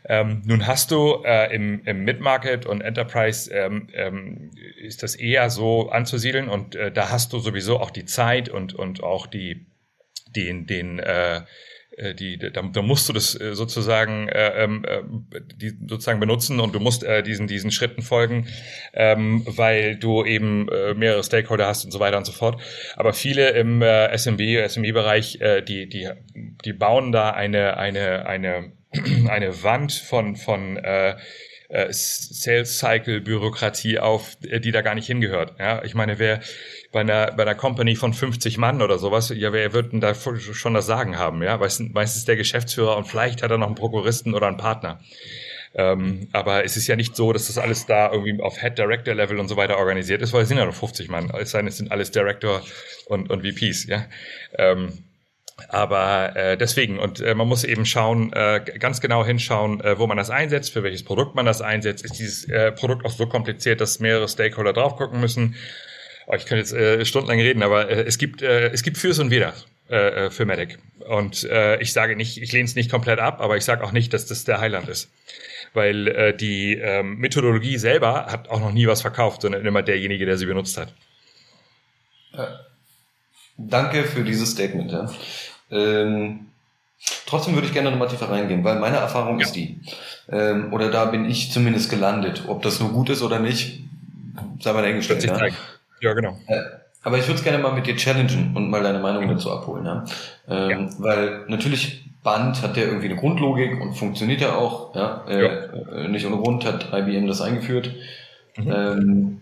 Ähm, 0.05 0.41
nun 0.45 0.67
hast 0.67 0.91
du 0.91 1.23
äh, 1.23 1.55
im, 1.55 1.81
im 1.85 2.03
Mid-Market 2.03 2.65
und 2.65 2.81
Enterprise 2.81 3.49
ähm, 3.51 3.87
ähm, 3.93 4.51
ist 4.77 5.03
das 5.03 5.15
eher 5.15 5.49
so 5.49 5.89
anzusiedeln 5.89 6.49
und 6.49 6.75
äh, 6.75 6.91
da 6.91 7.09
hast 7.09 7.31
du 7.31 7.39
sowieso 7.39 7.79
auch 7.79 7.91
die 7.91 8.05
Zeit 8.05 8.49
und, 8.49 8.73
und 8.73 9.03
auch 9.03 9.25
die, 9.25 9.65
den, 10.35 10.67
den 10.67 10.99
äh, 10.99 11.41
die, 11.97 12.37
da, 12.37 12.49
da 12.49 12.81
musst 12.81 13.09
du 13.09 13.13
das 13.13 13.39
äh, 13.39 13.53
sozusagen 13.53 14.29
äh, 14.29 14.63
ähm, 14.63 14.85
äh, 14.85 15.01
die 15.55 15.73
sozusagen 15.87 16.19
benutzen 16.19 16.59
und 16.59 16.73
du 16.73 16.79
musst 16.79 17.03
äh, 17.03 17.21
diesen 17.21 17.47
diesen 17.47 17.71
Schritten 17.71 18.01
folgen, 18.01 18.47
ähm, 18.93 19.43
weil 19.45 19.97
du 19.97 20.23
eben 20.23 20.69
äh, 20.69 20.93
mehrere 20.93 21.23
Stakeholder 21.23 21.67
hast 21.67 21.83
und 21.83 21.91
so 21.91 21.99
weiter 21.99 22.17
und 22.17 22.25
so 22.25 22.31
fort. 22.31 22.61
Aber 22.95 23.13
viele 23.13 23.49
im 23.51 23.81
äh, 23.81 24.17
SMB 24.17 24.69
SME-Bereich, 24.69 25.41
äh, 25.41 25.61
die 25.61 25.89
die 25.89 26.09
die 26.63 26.73
bauen 26.73 27.11
da 27.11 27.31
eine 27.31 27.77
eine 27.77 28.25
eine 28.25 28.71
eine 29.29 29.63
Wand 29.63 29.91
von 29.91 30.35
von 30.35 30.77
äh, 30.77 31.15
äh, 31.71 31.87
Sales 31.91 32.79
Cycle 32.79 33.21
Bürokratie 33.21 33.99
auf, 33.99 34.37
äh, 34.43 34.59
die 34.59 34.71
da 34.71 34.81
gar 34.81 34.95
nicht 34.95 35.07
hingehört. 35.07 35.55
Ja, 35.57 35.83
ich 35.83 35.95
meine, 35.95 36.19
wer 36.19 36.41
bei 36.91 36.99
einer 37.01 37.31
bei 37.31 37.43
einer 37.43 37.55
Company 37.55 37.95
von 37.95 38.13
50 38.13 38.57
Mann 38.57 38.81
oder 38.81 38.97
sowas, 38.99 39.31
ja, 39.35 39.53
wer 39.53 39.73
wird 39.73 39.93
denn 39.93 40.01
da 40.01 40.13
schon 40.13 40.73
das 40.73 40.85
Sagen 40.85 41.17
haben? 41.17 41.41
Ja, 41.41 41.57
meistens, 41.57 41.93
meistens 41.93 42.25
der 42.25 42.35
Geschäftsführer 42.35 42.97
und 42.97 43.07
vielleicht 43.07 43.41
hat 43.41 43.51
er 43.51 43.57
noch 43.57 43.67
einen 43.67 43.75
Prokuristen 43.75 44.33
oder 44.33 44.47
einen 44.47 44.57
Partner. 44.57 44.99
Ähm, 45.73 46.27
aber 46.33 46.65
es 46.65 46.75
ist 46.75 46.87
ja 46.87 46.97
nicht 46.97 47.15
so, 47.15 47.31
dass 47.31 47.47
das 47.47 47.57
alles 47.57 47.85
da 47.85 48.11
irgendwie 48.11 48.41
auf 48.41 48.59
Head 48.59 48.77
Director 48.77 49.15
Level 49.15 49.39
und 49.39 49.47
so 49.47 49.55
weiter 49.55 49.77
organisiert 49.77 50.21
ist, 50.21 50.33
weil 50.33 50.41
es 50.41 50.49
sind 50.49 50.57
ja 50.57 50.65
nur 50.65 50.73
50 50.73 51.07
Mann. 51.07 51.31
Es 51.39 51.51
sind 51.51 51.91
alles 51.91 52.11
Director 52.11 52.61
und, 53.05 53.29
und 53.29 53.47
VPs, 53.47 53.85
ja. 53.87 54.05
Ähm, 54.57 55.05
aber 55.69 56.35
äh, 56.35 56.57
deswegen, 56.57 56.99
und 56.99 57.21
äh, 57.21 57.35
man 57.35 57.47
muss 57.47 57.63
eben 57.63 57.85
schauen, 57.85 58.31
äh, 58.33 58.61
ganz 58.79 59.01
genau 59.01 59.25
hinschauen, 59.25 59.81
äh, 59.81 59.97
wo 59.97 60.07
man 60.07 60.17
das 60.17 60.29
einsetzt, 60.29 60.71
für 60.71 60.83
welches 60.83 61.03
Produkt 61.03 61.35
man 61.35 61.45
das 61.45 61.61
einsetzt. 61.61 62.03
Ist 62.05 62.19
dieses 62.19 62.45
äh, 62.45 62.71
Produkt 62.71 63.05
auch 63.05 63.11
so 63.11 63.27
kompliziert, 63.27 63.81
dass 63.81 63.99
mehrere 63.99 64.27
Stakeholder 64.27 64.73
drauf 64.73 64.95
gucken 64.95 65.19
müssen? 65.19 65.55
Oh, 66.27 66.35
ich 66.35 66.45
könnte 66.45 66.59
jetzt 66.59 66.73
äh, 66.73 67.05
stundenlang 67.05 67.39
reden, 67.39 67.63
aber 67.63 67.89
äh, 67.89 68.03
es 68.03 68.17
gibt 68.17 68.41
äh, 68.41 68.69
es 68.69 68.83
gibt 68.83 68.97
Fürs 68.97 69.19
und 69.19 69.31
Wider 69.31 69.53
äh, 69.89 70.29
für 70.29 70.45
Medic. 70.45 70.79
Und 70.99 71.43
äh, 71.43 71.81
ich 71.81 71.93
sage 71.93 72.15
nicht, 72.15 72.41
ich 72.41 72.51
lehne 72.51 72.65
es 72.65 72.75
nicht 72.75 72.89
komplett 72.89 73.19
ab, 73.19 73.41
aber 73.41 73.57
ich 73.57 73.65
sage 73.65 73.83
auch 73.83 73.91
nicht, 73.91 74.13
dass 74.13 74.25
das 74.25 74.43
der 74.45 74.61
Heiland 74.61 74.87
ist. 74.87 75.11
Weil 75.73 76.07
äh, 76.07 76.35
die 76.35 76.75
ähm, 76.75 77.17
Methodologie 77.17 77.77
selber 77.77 78.27
hat 78.27 78.49
auch 78.49 78.59
noch 78.59 78.71
nie 78.71 78.87
was 78.87 79.01
verkauft, 79.01 79.41
sondern 79.41 79.65
immer 79.65 79.81
derjenige, 79.81 80.25
der 80.25 80.37
sie 80.37 80.45
benutzt 80.45 80.77
hat. 80.77 80.93
Äh, 82.33 82.45
danke 83.57 84.03
für 84.03 84.23
dieses 84.23 84.51
Statement. 84.51 84.91
Ja. 84.91 85.11
Ähm, 85.71 86.47
trotzdem 87.25 87.55
würde 87.55 87.67
ich 87.67 87.73
gerne 87.73 87.91
nochmal 87.91 88.07
tiefer 88.07 88.29
reingehen, 88.29 88.63
weil 88.63 88.79
meine 88.79 88.97
Erfahrung 88.97 89.39
ja. 89.39 89.45
ist 89.45 89.55
die, 89.55 89.79
ähm, 90.29 90.73
oder 90.73 90.89
da 90.89 91.05
bin 91.05 91.25
ich 91.25 91.51
zumindest 91.51 91.89
gelandet. 91.89 92.43
Ob 92.47 92.61
das 92.61 92.79
nur 92.79 92.89
gut 92.89 93.09
ist 93.09 93.21
oder 93.21 93.39
nicht, 93.39 93.83
sei 94.59 94.73
mal 94.73 94.81
dahingestellt. 94.81 95.23
Ja? 95.23 95.47
ja, 96.01 96.13
genau. 96.13 96.37
Äh, 96.47 96.61
aber 97.03 97.17
ich 97.17 97.27
würde 97.27 97.39
es 97.39 97.43
gerne 97.43 97.57
mal 97.57 97.73
mit 97.73 97.87
dir 97.87 97.95
challengen 97.95 98.55
und 98.55 98.69
mal 98.69 98.83
deine 98.83 98.99
Meinung 98.99 99.25
mhm. 99.25 99.29
dazu 99.29 99.51
abholen. 99.51 99.85
Ja? 99.85 100.05
Ähm, 100.47 100.69
ja. 100.69 100.89
Weil 100.99 101.45
natürlich 101.47 102.05
Band 102.23 102.61
hat 102.61 102.77
ja 102.77 102.83
irgendwie 102.83 103.07
eine 103.07 103.15
Grundlogik 103.15 103.81
und 103.81 103.95
funktioniert 103.95 104.41
ja 104.41 104.55
auch. 104.55 104.95
Ja? 104.95 105.25
Äh, 105.27 105.43
ja. 105.43 106.07
Nicht 106.07 106.25
ohne 106.25 106.37
Grund 106.37 106.65
hat 106.65 106.93
IBM 106.93 107.27
das 107.27 107.41
eingeführt. 107.41 107.91
Mhm. 108.57 108.71
Ähm, 108.71 109.41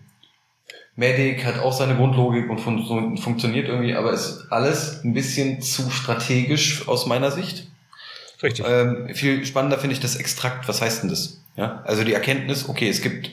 Medic 0.96 1.44
hat 1.44 1.58
auch 1.60 1.72
seine 1.72 1.96
Grundlogik 1.96 2.50
und 2.50 2.58
fun 2.58 3.16
funktioniert 3.16 3.68
irgendwie, 3.68 3.94
aber 3.94 4.12
ist 4.12 4.46
alles 4.50 5.02
ein 5.04 5.14
bisschen 5.14 5.62
zu 5.62 5.90
strategisch 5.90 6.88
aus 6.88 7.06
meiner 7.06 7.30
Sicht. 7.30 7.68
Richtig. 8.42 8.64
Ähm, 8.68 9.08
viel 9.14 9.44
spannender 9.44 9.78
finde 9.78 9.94
ich 9.94 10.00
das 10.00 10.16
Extrakt. 10.16 10.68
Was 10.68 10.80
heißt 10.82 11.02
denn 11.02 11.10
das? 11.10 11.42
Ja, 11.56 11.82
also 11.84 12.04
die 12.04 12.14
Erkenntnis, 12.14 12.68
okay, 12.68 12.88
es 12.88 13.02
gibt 13.02 13.30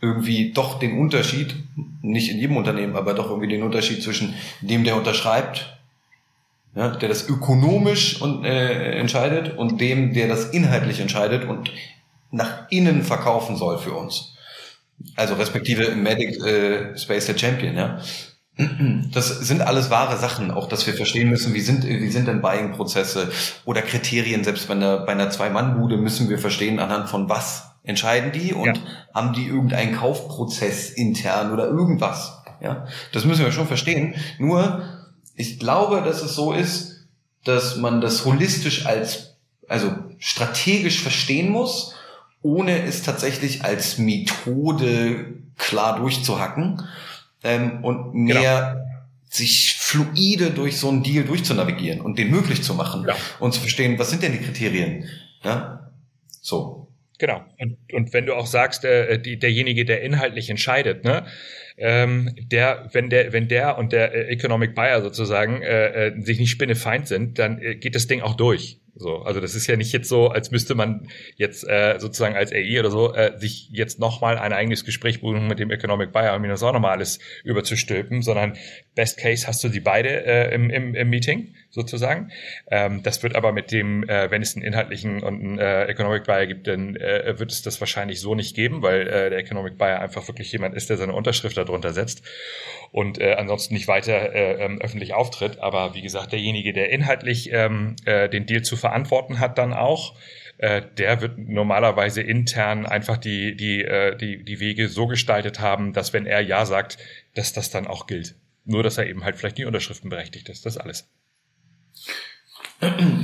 irgendwie 0.00 0.52
doch 0.52 0.78
den 0.78 0.98
Unterschied, 0.98 1.54
nicht 2.02 2.30
in 2.30 2.38
jedem 2.38 2.56
Unternehmen, 2.56 2.96
aber 2.96 3.14
doch 3.14 3.28
irgendwie 3.28 3.48
den 3.48 3.62
Unterschied 3.62 4.02
zwischen 4.02 4.34
dem, 4.60 4.84
der 4.84 4.96
unterschreibt, 4.96 5.78
ja, 6.74 6.88
der 6.88 7.08
das 7.08 7.28
ökonomisch 7.28 8.20
und, 8.22 8.44
äh, 8.44 8.92
entscheidet 8.98 9.56
und 9.56 9.80
dem, 9.80 10.14
der 10.14 10.28
das 10.28 10.50
inhaltlich 10.50 11.00
entscheidet 11.00 11.44
und 11.44 11.70
nach 12.30 12.70
innen 12.70 13.02
verkaufen 13.02 13.56
soll 13.56 13.78
für 13.78 13.92
uns. 13.92 14.29
Also 15.16 15.34
respektive 15.34 15.94
Medic 15.94 16.44
äh, 16.44 16.96
Space 16.96 17.26
der 17.26 17.38
Champion, 17.38 17.74
ja. 17.76 18.00
Das 19.12 19.28
sind 19.28 19.62
alles 19.62 19.88
wahre 19.88 20.18
Sachen, 20.18 20.50
auch 20.50 20.68
dass 20.68 20.86
wir 20.86 20.92
verstehen 20.92 21.30
müssen, 21.30 21.54
wie 21.54 21.60
sind, 21.60 21.86
wie 21.86 22.10
sind 22.10 22.28
denn 22.28 22.42
Buying-Prozesse 22.42 23.30
oder 23.64 23.80
Kriterien, 23.80 24.44
selbst 24.44 24.68
bei 24.68 24.74
einer, 24.74 24.98
bei 24.98 25.12
einer 25.12 25.30
Zwei-Mann-Bude 25.30 25.96
müssen 25.96 26.28
wir 26.28 26.38
verstehen, 26.38 26.78
anhand 26.78 27.08
von 27.08 27.28
was 27.28 27.70
Entscheiden 27.82 28.32
die 28.32 28.52
und 28.52 28.76
ja. 28.76 28.82
haben 29.14 29.32
die 29.32 29.46
irgendeinen 29.46 29.96
Kaufprozess 29.96 30.90
intern 30.90 31.52
oder 31.52 31.68
irgendwas? 31.68 32.42
Ja, 32.60 32.86
das 33.12 33.24
müssen 33.24 33.44
wir 33.44 33.52
schon 33.52 33.66
verstehen. 33.66 34.14
Nur, 34.38 34.82
ich 35.34 35.58
glaube, 35.58 36.02
dass 36.02 36.22
es 36.22 36.34
so 36.34 36.52
ist, 36.52 37.06
dass 37.44 37.76
man 37.76 38.02
das 38.02 38.26
holistisch 38.26 38.84
als, 38.84 39.36
also 39.66 39.94
strategisch 40.18 41.00
verstehen 41.00 41.48
muss, 41.48 41.94
ohne 42.42 42.84
es 42.84 43.02
tatsächlich 43.02 43.64
als 43.64 43.98
Methode 43.98 45.34
klar 45.56 45.98
durchzuhacken 45.98 46.82
ähm, 47.44 47.84
und 47.84 48.12
genau. 48.26 48.40
mehr 48.40 48.72
genau. 48.72 48.86
sich 49.28 49.76
fluide 49.78 50.50
durch 50.50 50.78
so 50.78 50.88
einen 50.88 51.02
Deal 51.02 51.24
durchzunavigieren 51.24 52.00
und 52.00 52.18
den 52.18 52.30
möglich 52.30 52.62
zu 52.62 52.74
machen 52.74 53.04
ja. 53.06 53.16
und 53.38 53.52
zu 53.52 53.60
verstehen, 53.60 53.98
was 53.98 54.10
sind 54.10 54.22
denn 54.22 54.32
die 54.32 54.38
Kriterien? 54.38 55.04
Ja, 55.42 55.90
so. 56.40 56.88
Genau. 57.18 57.44
Und, 57.58 57.76
und 57.92 58.12
wenn 58.14 58.24
du 58.24 58.34
auch 58.34 58.46
sagst, 58.46 58.84
äh, 58.86 59.18
die, 59.20 59.38
derjenige, 59.38 59.84
der 59.84 60.00
inhaltlich 60.00 60.48
entscheidet, 60.48 61.04
ne, 61.04 61.26
ähm, 61.76 62.34
der, 62.38 62.88
wenn 62.92 63.10
der, 63.10 63.34
wenn 63.34 63.46
der 63.46 63.76
und 63.76 63.92
der 63.92 64.14
äh, 64.14 64.32
Economic 64.32 64.74
Buyer 64.74 65.02
sozusagen 65.02 65.60
äh, 65.60 66.08
äh, 66.08 66.20
sich 66.22 66.38
nicht 66.38 66.50
spinnefeind 66.50 67.08
sind, 67.08 67.38
dann 67.38 67.60
äh, 67.60 67.74
geht 67.74 67.94
das 67.94 68.06
Ding 68.06 68.22
auch 68.22 68.36
durch. 68.36 68.80
So, 69.00 69.22
also 69.22 69.40
das 69.40 69.54
ist 69.54 69.66
ja 69.66 69.76
nicht 69.76 69.92
jetzt 69.92 70.10
so, 70.10 70.28
als 70.28 70.50
müsste 70.50 70.74
man 70.74 71.08
jetzt 71.36 71.66
äh, 71.66 71.98
sozusagen 71.98 72.36
als 72.36 72.52
AI 72.52 72.78
oder 72.80 72.90
so 72.90 73.14
äh, 73.14 73.38
sich 73.38 73.70
jetzt 73.72 73.98
nochmal 73.98 74.36
ein 74.36 74.52
eigenes 74.52 74.84
Gespräch 74.84 75.22
buchen 75.22 75.48
mit 75.48 75.58
dem 75.58 75.70
Economic 75.70 76.12
Buyer, 76.12 76.36
um 76.36 76.42
das 76.42 76.62
auch 76.62 76.74
nochmal 76.74 76.92
alles 76.92 77.18
überzustülpen, 77.42 78.20
sondern 78.20 78.58
Best 78.94 79.18
Case 79.18 79.46
hast 79.46 79.64
du 79.64 79.70
die 79.70 79.80
beide 79.80 80.26
äh, 80.26 80.54
im, 80.54 80.68
im, 80.68 80.94
im 80.94 81.08
Meeting 81.08 81.54
sozusagen. 81.70 82.30
Ähm, 82.70 83.02
das 83.02 83.22
wird 83.22 83.36
aber 83.36 83.52
mit 83.52 83.72
dem, 83.72 84.06
äh, 84.06 84.30
wenn 84.30 84.42
es 84.42 84.54
einen 84.54 84.66
inhaltlichen 84.66 85.22
und 85.22 85.40
einen 85.40 85.58
äh, 85.58 85.86
Economic 85.86 86.24
Buyer 86.24 86.46
gibt, 86.46 86.66
dann 86.66 86.96
äh, 86.96 87.38
wird 87.38 87.52
es 87.52 87.62
das 87.62 87.80
wahrscheinlich 87.80 88.20
so 88.20 88.34
nicht 88.34 88.54
geben, 88.54 88.82
weil 88.82 89.08
äh, 89.08 89.30
der 89.30 89.38
Economic 89.38 89.78
Buyer 89.78 90.00
einfach 90.00 90.28
wirklich 90.28 90.52
jemand 90.52 90.74
ist, 90.74 90.90
der 90.90 90.98
seine 90.98 91.14
Unterschrift 91.14 91.56
darunter 91.56 91.94
setzt 91.94 92.22
und 92.92 93.20
äh, 93.20 93.34
ansonsten 93.34 93.74
nicht 93.74 93.88
weiter 93.88 94.34
äh, 94.34 94.64
ähm, 94.64 94.80
öffentlich 94.80 95.14
auftritt. 95.14 95.60
Aber 95.60 95.94
wie 95.94 96.02
gesagt, 96.02 96.32
derjenige, 96.32 96.72
der 96.72 96.90
inhaltlich 96.90 97.50
ähm, 97.52 97.96
äh, 98.04 98.28
den 98.28 98.46
Deal 98.46 98.62
zu 98.62 98.76
hat, 98.90 99.58
dann 99.58 99.72
auch, 99.72 100.14
äh, 100.58 100.82
der 100.98 101.20
wird 101.20 101.38
normalerweise 101.38 102.22
intern 102.22 102.86
einfach 102.86 103.16
die, 103.16 103.56
die, 103.56 103.82
äh, 103.82 104.16
die, 104.16 104.44
die 104.44 104.60
Wege 104.60 104.88
so 104.88 105.06
gestaltet 105.06 105.60
haben, 105.60 105.92
dass 105.92 106.12
wenn 106.12 106.26
er 106.26 106.40
Ja 106.40 106.66
sagt, 106.66 106.98
dass 107.34 107.52
das 107.52 107.70
dann 107.70 107.86
auch 107.86 108.06
gilt. 108.06 108.34
Nur, 108.64 108.82
dass 108.82 108.98
er 108.98 109.06
eben 109.06 109.24
halt 109.24 109.36
vielleicht 109.36 109.58
die 109.58 109.64
Unterschriften 109.64 110.10
berechtigt 110.10 110.48
ist. 110.48 110.66
Das 110.66 110.76
alles. 110.76 111.08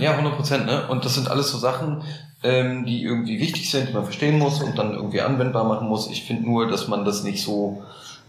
Ja, 0.01 0.13
100 0.13 0.37
Prozent, 0.37 0.67
ne? 0.67 0.87
Und 0.89 1.05
das 1.05 1.15
sind 1.15 1.29
alles 1.29 1.51
so 1.51 1.57
Sachen, 1.57 2.03
ähm, 2.43 2.85
die 2.85 3.03
irgendwie 3.03 3.41
wichtig 3.41 3.71
sind, 3.71 3.89
die 3.89 3.93
man 3.95 4.05
verstehen 4.05 4.39
muss 4.39 4.63
und 4.63 4.77
dann 4.77 4.93
irgendwie 4.93 5.23
anwendbar 5.23 5.65
machen 5.65 5.89
muss. 5.89 6.11
Ich 6.11 6.25
finde 6.25 6.45
nur, 6.45 6.69
dass 6.69 6.89
man 6.89 7.05
das 7.05 7.23
nicht 7.23 7.43
so 7.43 7.83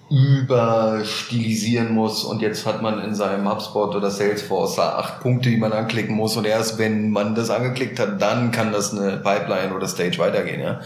überstilisieren 0.09 1.93
muss 1.93 2.23
und 2.23 2.41
jetzt 2.41 2.65
hat 2.65 2.81
man 2.81 3.03
in 3.03 3.13
seinem 3.13 3.49
HubSpot 3.49 3.93
oder 3.93 4.09
Salesforce 4.09 4.79
acht 4.79 5.19
Punkte, 5.19 5.49
die 5.49 5.57
man 5.57 5.73
anklicken 5.73 6.15
muss 6.15 6.37
und 6.37 6.45
erst 6.45 6.77
wenn 6.77 7.11
man 7.11 7.35
das 7.35 7.49
angeklickt 7.49 7.99
hat, 7.99 8.21
dann 8.21 8.51
kann 8.51 8.71
das 8.71 8.93
eine 8.93 9.17
Pipeline 9.17 9.75
oder 9.75 9.87
Stage 9.87 10.17
weitergehen, 10.19 10.61
ja. 10.61 10.79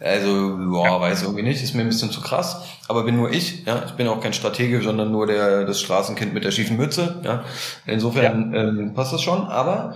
Also, 0.00 0.58
boah, 0.70 0.86
ja. 0.86 1.00
weiß 1.00 1.22
irgendwie 1.22 1.42
nicht, 1.42 1.62
ist 1.62 1.74
mir 1.74 1.82
ein 1.82 1.88
bisschen 1.88 2.10
zu 2.10 2.20
krass, 2.20 2.62
aber 2.88 3.04
bin 3.04 3.16
nur 3.16 3.30
ich, 3.30 3.64
ja. 3.64 3.84
Ich 3.86 3.92
bin 3.92 4.08
auch 4.08 4.20
kein 4.20 4.32
Stratege, 4.32 4.82
sondern 4.82 5.12
nur 5.12 5.28
der, 5.28 5.64
das 5.64 5.80
Straßenkind 5.80 6.34
mit 6.34 6.44
der 6.44 6.50
schiefen 6.50 6.76
Mütze, 6.76 7.20
ja. 7.24 7.44
Insofern 7.86 8.52
ja. 8.52 8.60
Ähm, 8.60 8.92
passt 8.94 9.12
das 9.12 9.22
schon, 9.22 9.46
aber 9.46 9.94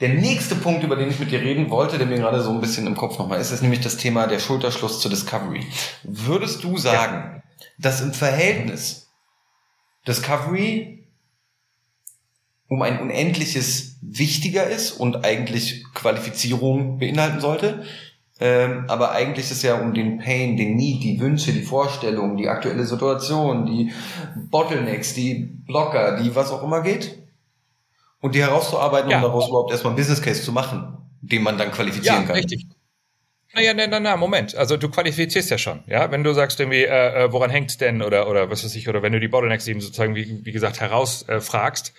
der 0.00 0.10
nächste 0.10 0.56
Punkt, 0.56 0.82
über 0.82 0.96
den 0.96 1.10
ich 1.10 1.20
mit 1.20 1.30
dir 1.30 1.40
reden 1.40 1.70
wollte, 1.70 1.98
der 1.98 2.08
mir 2.08 2.18
gerade 2.18 2.40
so 2.40 2.50
ein 2.50 2.60
bisschen 2.60 2.88
im 2.88 2.96
Kopf 2.96 3.18
nochmal 3.18 3.40
ist, 3.40 3.52
ist 3.52 3.62
nämlich 3.62 3.80
das 3.80 3.96
Thema 3.96 4.26
der 4.26 4.40
Schulterschluss 4.40 5.00
zur 5.00 5.10
Discovery. 5.10 5.64
Würdest 6.02 6.64
du 6.64 6.76
sagen, 6.76 7.34
ja 7.34 7.37
dass 7.78 8.00
im 8.00 8.12
Verhältnis 8.12 9.10
Discovery 10.06 11.06
um 12.68 12.82
ein 12.82 13.00
unendliches 13.00 13.96
wichtiger 14.02 14.66
ist 14.66 14.92
und 14.92 15.24
eigentlich 15.24 15.84
Qualifizierung 15.94 16.98
beinhalten 16.98 17.40
sollte. 17.40 17.84
Ähm, 18.40 18.84
aber 18.88 19.12
eigentlich 19.12 19.50
ist 19.50 19.62
ja 19.62 19.80
um 19.80 19.94
den 19.94 20.18
Pain, 20.18 20.56
den 20.56 20.76
Need, 20.76 21.02
die 21.02 21.18
Wünsche, 21.18 21.52
die 21.52 21.62
Vorstellungen, 21.62 22.36
die 22.36 22.48
aktuelle 22.48 22.84
Situation, 22.84 23.66
die 23.66 23.92
Bottlenecks, 24.50 25.14
die 25.14 25.50
Blocker, 25.66 26.20
die 26.22 26.34
was 26.36 26.52
auch 26.52 26.62
immer 26.62 26.82
geht. 26.82 27.18
Und 28.20 28.34
die 28.34 28.40
herauszuarbeiten, 28.40 29.10
ja. 29.10 29.16
um 29.18 29.22
daraus 29.22 29.48
überhaupt 29.48 29.70
erstmal 29.70 29.92
ein 29.92 29.96
Business 29.96 30.22
Case 30.22 30.42
zu 30.42 30.52
machen, 30.52 30.98
den 31.20 31.42
man 31.42 31.58
dann 31.58 31.70
qualifizieren 31.72 32.22
ja, 32.22 32.26
kann. 32.26 32.36
Richtig. 32.36 32.66
Naja, 33.54 33.72
na, 33.72 33.86
na, 33.86 33.98
na, 33.98 34.16
Moment. 34.16 34.54
Also 34.54 34.76
du 34.76 34.90
qualifizierst 34.90 35.50
ja 35.50 35.56
schon, 35.56 35.82
ja. 35.86 36.10
Wenn 36.10 36.22
du 36.22 36.34
sagst 36.34 36.60
irgendwie, 36.60 36.84
äh, 36.84 37.24
äh 37.24 37.32
woran 37.32 37.50
hängt's 37.50 37.78
denn 37.78 38.02
oder 38.02 38.28
oder 38.28 38.50
was 38.50 38.62
weiß 38.62 38.74
ich, 38.76 38.88
oder 38.88 39.02
wenn 39.02 39.12
du 39.12 39.20
die 39.20 39.28
Bottlenecks 39.28 39.66
eben 39.68 39.80
sozusagen 39.80 40.14
wie, 40.14 40.44
wie 40.44 40.52
gesagt 40.52 40.80
herausfragst 40.80 41.94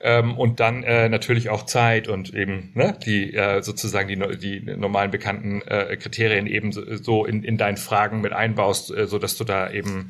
äh, 0.00 0.18
ähm, 0.18 0.36
und 0.36 0.58
dann 0.58 0.82
äh, 0.82 1.08
natürlich 1.08 1.50
auch 1.50 1.64
Zeit 1.66 2.08
und 2.08 2.34
eben 2.34 2.72
ne, 2.74 2.98
die 3.06 3.32
äh, 3.32 3.62
sozusagen 3.62 4.08
die, 4.08 4.38
die 4.38 4.60
normalen 4.76 5.12
bekannten 5.12 5.62
äh, 5.62 5.96
Kriterien 5.96 6.48
eben 6.48 6.72
so, 6.72 7.24
in, 7.24 7.44
in 7.44 7.58
deinen 7.58 7.76
Fragen 7.76 8.20
mit 8.20 8.32
einbaust, 8.32 8.90
äh, 8.90 9.06
so 9.06 9.20
dass 9.20 9.36
du 9.36 9.44
da 9.44 9.70
eben 9.70 10.08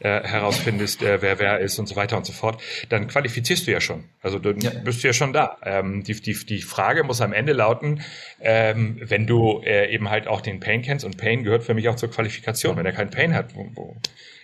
äh, 0.00 0.22
herausfindest, 0.22 1.02
äh, 1.02 1.22
wer 1.22 1.38
wer 1.38 1.60
ist 1.60 1.78
und 1.78 1.86
so 1.86 1.96
weiter 1.96 2.16
und 2.16 2.26
so 2.26 2.32
fort, 2.32 2.62
dann 2.88 3.08
qualifizierst 3.08 3.66
du 3.66 3.72
ja 3.72 3.80
schon. 3.80 4.04
Also 4.22 4.38
dann 4.38 4.60
ja. 4.60 4.70
bist 4.84 5.02
du 5.02 5.08
ja 5.08 5.12
schon 5.12 5.32
da. 5.32 5.56
Ähm, 5.64 6.04
die, 6.04 6.20
die, 6.20 6.34
die 6.46 6.62
Frage 6.62 7.04
muss 7.04 7.20
am 7.20 7.32
Ende 7.32 7.52
lauten, 7.52 8.02
ähm, 8.40 9.00
wenn 9.00 9.26
du 9.26 9.62
äh, 9.64 9.92
eben 9.92 10.10
halt 10.10 10.26
auch 10.26 10.40
den 10.40 10.60
Pain 10.60 10.82
kennst 10.82 11.04
und 11.04 11.16
Pain 11.16 11.44
gehört 11.44 11.64
für 11.64 11.74
mich 11.74 11.88
auch 11.88 11.96
zur 11.96 12.10
Qualifikation. 12.10 12.76
Wenn 12.76 12.86
er 12.86 12.92
keinen 12.92 13.10
Pain 13.10 13.34
hat, 13.34 13.54
wo, 13.54 13.68
wo, 13.74 13.96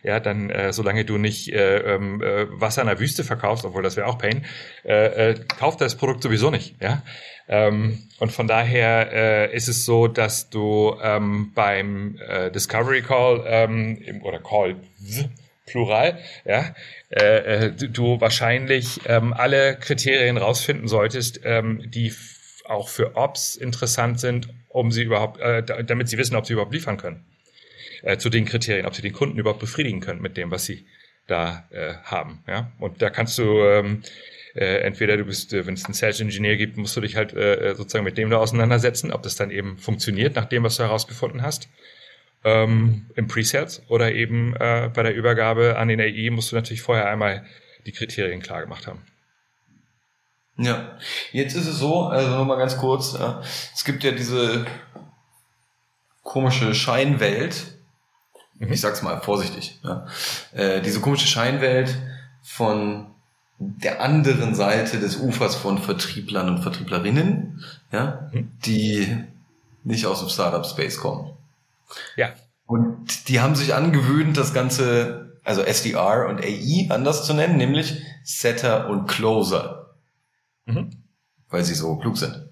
ja, 0.03 0.21
dann 0.21 0.51
äh, 0.51 0.73
solange 0.73 1.05
du 1.05 1.19
nicht 1.19 1.53
äh, 1.53 1.79
ähm, 1.95 2.23
äh, 2.23 2.47
Wasser 2.61 2.83
in 2.83 2.89
der 2.89 3.01
Wüste 3.01 3.25
verkaufst, 3.25 3.65
obwohl 3.65 3.83
das 3.83 3.97
wäre 3.97 4.07
auch 4.07 4.19
Pain, 4.19 4.45
äh, 4.85 5.31
äh, 5.31 5.35
kauft 5.59 5.81
das 5.81 5.97
Produkt 5.97 6.23
sowieso 6.23 6.51
nicht. 6.51 6.77
Ja. 6.81 7.03
Ähm, 7.49 8.03
und 8.19 8.33
von 8.33 8.47
daher 8.47 9.13
äh, 9.13 9.57
ist 9.57 9.69
es 9.69 9.85
so, 9.85 10.09
dass 10.09 10.51
du 10.51 10.97
ähm, 11.03 11.53
beim 11.55 12.19
äh, 12.27 12.51
Discovery 12.51 13.03
Call 13.03 13.45
ähm, 13.47 14.21
oder 14.23 14.41
Call 14.41 14.77
Plural, 15.67 16.19
ja, 16.45 16.75
äh, 17.11 17.67
äh 17.67 17.71
du 17.73 18.21
wahrscheinlich 18.21 19.01
ähm, 19.07 19.33
alle 19.33 19.77
Kriterien 19.77 20.37
rausfinden 20.37 20.89
solltest, 20.89 21.41
ähm, 21.45 21.83
die 21.87 22.13
auch 22.65 22.89
für 22.89 23.17
Ops 23.17 23.57
interessant 23.57 24.21
sind, 24.21 24.49
um 24.69 24.91
sie 24.91 25.03
überhaupt, 25.03 25.41
äh, 25.41 25.63
damit 25.85 26.09
sie 26.09 26.19
wissen, 26.19 26.37
ob 26.37 26.47
sie 26.47 26.55
überhaupt 26.55 26.73
liefern 26.73 26.97
können. 26.97 27.25
Äh, 28.03 28.19
zu 28.19 28.29
den 28.29 28.45
Kriterien, 28.45 28.87
ob 28.87 28.95
sie 28.95 29.03
den 29.03 29.13
Kunden 29.13 29.39
überhaupt 29.39 29.61
befriedigen 29.61 30.01
können 30.01 30.21
mit 30.21 30.37
dem, 30.37 30.51
was 30.51 30.65
sie 30.65 30.87
da 31.27 31.67
äh, 31.71 31.95
haben. 32.05 32.43
Ja? 32.47 32.71
Und 32.79 33.01
da 33.01 33.09
kannst 33.09 33.39
du 33.39 33.63
ähm, 33.63 34.03
äh, 34.55 34.81
entweder 34.83 35.17
du 35.17 35.25
bist, 35.25 35.53
äh, 35.55 35.67
wenn 35.67 35.75
es 35.75 35.85
einen 35.87 35.95
Sales 35.95 36.21
Engineer 36.21 36.57
gibt, 36.57 36.77
musst 36.77 36.97
du 36.97 37.01
dich 37.01 37.17
halt 37.17 37.33
äh, 37.33 37.75
sozusagen 37.75 38.05
mit 38.05 38.19
dem 38.19 38.31
da 38.31 38.39
auseinandersetzen, 38.39 39.13
ob 39.13 39.23
das 39.23 39.37
dann 39.37 39.51
eben 39.51 39.79
funktioniert, 39.79 40.37
nach 40.37 40.45
dem, 40.45 40.65
was 40.65 40.77
du 40.77 40.83
herausgefunden 40.83 41.43
hast 41.43 41.69
ähm, 42.45 43.07
im 43.15 43.27
Presales 43.27 43.83
oder 43.89 44.13
eben 44.13 44.55
äh, 44.57 44.91
bei 44.95 45.03
der 45.03 45.15
Übergabe 45.15 45.77
an 45.79 45.89
den 45.89 46.01
AI 46.01 46.31
musst 46.31 46.53
du 46.53 46.57
natürlich 46.57 46.83
vorher 46.83 47.09
einmal 47.09 47.45
die 47.87 47.93
Kriterien 47.93 48.43
klar 48.43 48.63
gemacht 48.63 48.87
haben. 48.87 49.03
Ja, 50.57 50.99
jetzt 51.33 51.57
ist 51.57 51.67
es 51.67 51.79
so, 51.79 52.05
also 52.05 52.31
nur 52.37 52.45
mal 52.45 52.57
ganz 52.57 52.77
kurz, 52.77 53.17
ja, 53.19 53.43
es 53.75 53.85
gibt 53.85 54.05
ja 54.05 54.13
diese 54.13 54.67
komische 56.23 56.75
Scheinwelt, 56.75 57.77
mhm. 58.59 58.73
ich 58.73 58.81
sag's 58.81 59.03
mal 59.03 59.21
vorsichtig, 59.21 59.81
ja, 59.83 60.07
äh, 60.53 60.81
diese 60.81 61.01
komische 61.01 61.27
Scheinwelt 61.27 61.97
von 62.43 63.07
der 63.59 64.01
anderen 64.01 64.55
Seite 64.55 65.01
des 65.01 65.17
Ufers 65.17 65.57
von 65.57 65.79
Vertrieblern 65.79 66.49
und 66.49 66.63
Vertrieblerinnen, 66.63 67.65
ja, 67.91 68.31
mhm. 68.33 68.53
die 68.65 69.25
nicht 69.83 70.07
aus 70.07 70.21
dem 70.21 70.29
Startup-Space 70.29 70.99
kommen. 70.99 71.33
Ja. 72.17 72.33
Und 72.67 73.29
die 73.29 73.41
haben 73.41 73.55
sich 73.55 73.75
angewöhnt, 73.75 74.37
das 74.37 74.55
Ganze, 74.55 75.39
also 75.45 75.63
SDR 75.63 76.27
und 76.29 76.41
AI 76.41 76.87
anders 76.91 77.25
zu 77.25 77.35
nennen, 77.35 77.57
nämlich 77.57 78.03
Setter 78.23 78.89
und 78.89 79.07
Closer. 79.07 79.97
Mhm. 80.67 80.91
Weil 81.49 81.65
sie 81.65 81.75
so 81.75 81.97
klug 81.97 82.17
sind. 82.17 82.51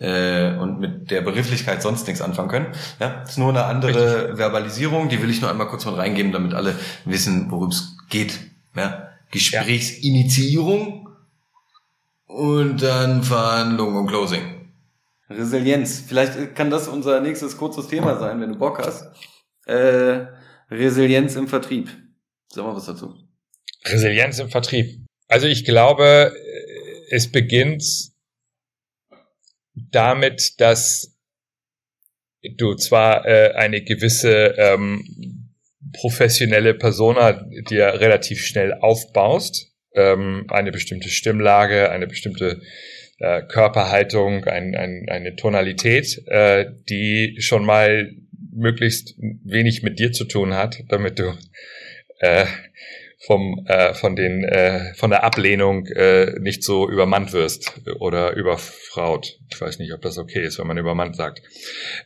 Äh, 0.00 0.56
und 0.56 0.80
mit 0.80 1.10
der 1.10 1.20
Begrifflichkeit 1.20 1.82
sonst 1.82 2.06
nichts 2.06 2.22
anfangen 2.22 2.48
können. 2.48 2.66
Ja, 2.98 3.20
das 3.20 3.30
ist 3.30 3.38
nur 3.38 3.50
eine 3.50 3.64
andere 3.64 4.20
Richtig. 4.22 4.38
Verbalisierung, 4.38 5.08
die 5.08 5.22
will 5.22 5.30
ich 5.30 5.40
nur 5.40 5.50
einmal 5.50 5.68
kurz 5.68 5.84
mal 5.84 5.94
reingeben, 5.94 6.32
damit 6.32 6.54
alle 6.54 6.74
wissen, 7.04 7.50
worum 7.50 7.68
es 7.68 7.96
geht. 8.08 8.38
Ja? 8.74 9.10
Gesprächsinitiierung 9.30 11.08
ja. 12.28 12.34
und 12.34 12.82
dann 12.82 13.22
Verhandlung 13.22 13.96
und 13.96 14.06
Closing. 14.06 14.59
Resilienz. 15.30 16.04
Vielleicht 16.06 16.54
kann 16.54 16.70
das 16.70 16.88
unser 16.88 17.20
nächstes 17.20 17.56
kurzes 17.56 17.88
Thema 17.88 18.18
sein, 18.18 18.40
wenn 18.40 18.52
du 18.52 18.58
Bock 18.58 18.78
hast. 18.84 19.04
Äh, 19.66 20.26
Resilienz 20.70 21.36
im 21.36 21.48
Vertrieb. 21.48 21.88
Sag 22.48 22.64
mal 22.64 22.74
was 22.74 22.86
dazu. 22.86 23.14
Resilienz 23.84 24.38
im 24.38 24.50
Vertrieb. 24.50 25.06
Also 25.28 25.46
ich 25.46 25.64
glaube, 25.64 26.32
es 27.10 27.30
beginnt 27.30 27.84
damit, 29.74 30.60
dass 30.60 31.16
du 32.56 32.74
zwar 32.74 33.26
äh, 33.26 33.52
eine 33.54 33.82
gewisse 33.82 34.54
ähm, 34.56 35.54
professionelle 35.92 36.74
Persona 36.74 37.44
dir 37.68 38.00
relativ 38.00 38.44
schnell 38.44 38.74
aufbaust, 38.74 39.72
ähm, 39.94 40.46
eine 40.48 40.72
bestimmte 40.72 41.08
Stimmlage, 41.08 41.90
eine 41.90 42.06
bestimmte 42.06 42.60
äh, 43.20 43.42
Körperhaltung, 43.42 44.44
ein, 44.44 44.74
ein, 44.74 45.06
eine 45.08 45.36
Tonalität, 45.36 46.22
äh, 46.26 46.66
die 46.88 47.36
schon 47.38 47.64
mal 47.64 48.12
möglichst 48.52 49.14
wenig 49.44 49.82
mit 49.82 49.98
dir 49.98 50.12
zu 50.12 50.24
tun 50.24 50.54
hat, 50.54 50.82
damit 50.88 51.18
du 51.18 51.34
äh, 52.18 52.46
vom 53.26 53.66
äh, 53.68 53.92
von 53.92 54.16
den 54.16 54.44
äh, 54.44 54.94
von 54.94 55.10
der 55.10 55.22
Ablehnung 55.24 55.86
äh, 55.88 56.32
nicht 56.40 56.64
so 56.64 56.88
übermannt 56.88 57.34
wirst 57.34 57.78
oder 57.98 58.32
überfraut. 58.32 59.38
Ich 59.52 59.60
weiß 59.60 59.78
nicht, 59.78 59.92
ob 59.92 60.00
das 60.00 60.16
okay 60.16 60.42
ist, 60.42 60.58
wenn 60.58 60.66
man 60.66 60.78
übermannt 60.78 61.16
sagt. 61.16 61.42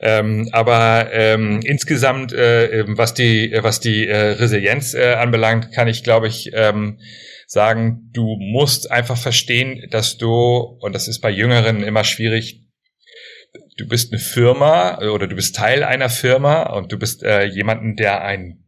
Ähm, 0.01 0.49
aber 0.51 1.11
ähm, 1.13 1.61
insgesamt, 1.63 2.33
äh, 2.33 2.85
was 2.89 3.15
die 3.15 3.57
was 3.61 3.79
die 3.79 4.09
äh, 4.09 4.33
Resilienz 4.33 4.95
äh, 4.95 5.15
anbelangt, 5.15 5.71
kann 5.73 5.87
ich 5.87 6.03
glaube 6.03 6.27
ich 6.27 6.51
ähm, 6.53 6.99
sagen, 7.47 8.11
du 8.13 8.37
musst 8.39 8.91
einfach 8.91 9.17
verstehen, 9.17 9.87
dass 9.91 10.17
du 10.17 10.79
und 10.81 10.95
das 10.95 11.09
ist 11.09 11.21
bei 11.21 11.31
Jüngeren 11.31 11.83
immer 11.83 12.05
schwierig. 12.05 12.63
Du 13.77 13.89
bist 13.89 14.13
eine 14.13 14.21
Firma 14.21 14.99
oder 14.99 15.27
du 15.27 15.35
bist 15.35 15.57
Teil 15.57 15.83
einer 15.83 16.09
Firma 16.09 16.75
und 16.75 16.93
du 16.93 16.99
bist 16.99 17.23
äh, 17.23 17.45
jemanden, 17.45 17.97
der 17.97 18.23
ein 18.23 18.65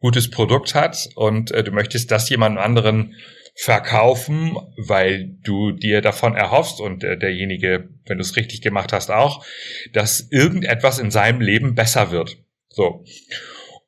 gutes 0.00 0.30
Produkt 0.30 0.74
hat 0.74 1.08
und 1.14 1.50
äh, 1.50 1.64
du 1.64 1.72
möchtest 1.72 2.10
das 2.10 2.28
jemand 2.28 2.58
anderen 2.58 3.14
verkaufen, 3.56 4.56
weil 4.76 5.34
du 5.42 5.72
dir 5.72 6.02
davon 6.02 6.36
erhoffst 6.36 6.80
und 6.80 7.02
äh, 7.02 7.18
derjenige, 7.18 7.88
wenn 8.04 8.18
du 8.18 8.22
es 8.22 8.36
richtig 8.36 8.60
gemacht 8.60 8.92
hast, 8.92 9.10
auch, 9.10 9.44
dass 9.92 10.28
irgendetwas 10.30 10.98
in 10.98 11.10
seinem 11.10 11.40
Leben 11.40 11.74
besser 11.74 12.10
wird. 12.10 12.36
So. 12.68 13.04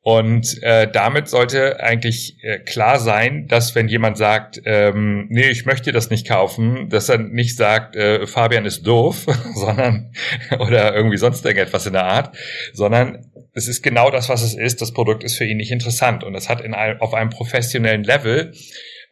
Und 0.08 0.62
äh, 0.62 0.90
damit 0.90 1.28
sollte 1.28 1.80
eigentlich 1.80 2.42
äh, 2.42 2.60
klar 2.60 2.98
sein, 2.98 3.46
dass 3.46 3.74
wenn 3.74 3.88
jemand 3.88 4.16
sagt, 4.16 4.58
ähm, 4.64 5.26
nee, 5.28 5.50
ich 5.50 5.66
möchte 5.66 5.92
das 5.92 6.08
nicht 6.08 6.26
kaufen, 6.26 6.88
dass 6.88 7.10
er 7.10 7.18
nicht 7.18 7.58
sagt, 7.58 7.94
äh, 7.94 8.26
Fabian 8.26 8.64
ist 8.64 8.86
doof, 8.86 9.26
sondern 9.54 10.14
oder 10.60 10.94
irgendwie 10.94 11.18
sonst 11.18 11.44
irgendetwas 11.44 11.84
in 11.84 11.92
der 11.92 12.06
Art, 12.06 12.34
sondern 12.72 13.30
es 13.52 13.68
ist 13.68 13.82
genau 13.82 14.10
das, 14.10 14.30
was 14.30 14.40
es 14.40 14.54
ist. 14.54 14.80
Das 14.80 14.94
Produkt 14.94 15.24
ist 15.24 15.36
für 15.36 15.44
ihn 15.44 15.58
nicht 15.58 15.72
interessant 15.72 16.24
und 16.24 16.32
das 16.32 16.48
hat 16.48 16.62
in 16.62 16.72
einem, 16.72 17.02
auf 17.02 17.12
einem 17.12 17.28
professionellen 17.28 18.02
Level 18.02 18.54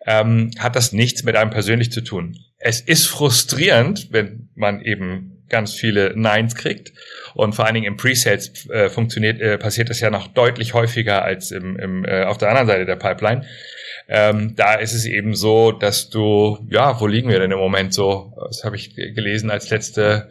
ähm, 0.07 0.51
hat 0.59 0.77
das 0.77 0.95
nichts 0.95 1.25
mit 1.25 1.37
einem 1.37 1.51
persönlich 1.51 1.93
zu 1.93 2.01
tun. 2.01 2.39
Es 2.57 2.81
ist 2.81 3.07
frustrierend, 3.07 4.09
wenn 4.13 4.49
man 4.55 4.81
eben 4.81 5.36
ganz 5.49 5.75
viele 5.75 6.13
Neins 6.17 6.55
kriegt 6.55 6.93
und 7.35 7.55
vor 7.55 7.65
allen 7.67 7.75
Dingen 7.75 7.87
im 7.87 7.97
Pre-Sales 7.97 8.69
äh, 8.71 8.89
funktioniert, 8.89 9.41
äh, 9.41 9.59
passiert 9.59 9.91
das 9.91 10.01
ja 10.01 10.11
noch 10.11 10.29
deutlich 10.29 10.75
häufiger 10.75 11.23
als 11.25 11.51
im, 11.51 11.79
im, 11.79 12.05
äh, 12.05 12.25
auf 12.25 12.39
der 12.39 12.49
anderen 12.49 12.67
Seite 12.67 12.87
der 12.87 12.97
Pipeline. 12.97 13.47
Ähm, 14.09 14.55
da 14.57 14.75
ist 14.75 14.93
es 14.93 15.05
eben 15.05 15.35
so, 15.35 15.73
dass 15.73 16.11
du, 16.11 16.59
ja, 16.71 17.01
wo 17.01 17.07
liegen 17.07 17.29
wir 17.29 17.41
denn 17.41 17.51
im 17.51 17.59
Moment 17.59 17.93
so? 17.93 18.33
Das 18.49 18.65
habe 18.65 18.77
ich 18.77 18.95
gelesen 18.95 19.51
als 19.51 19.71
letzte 19.71 20.31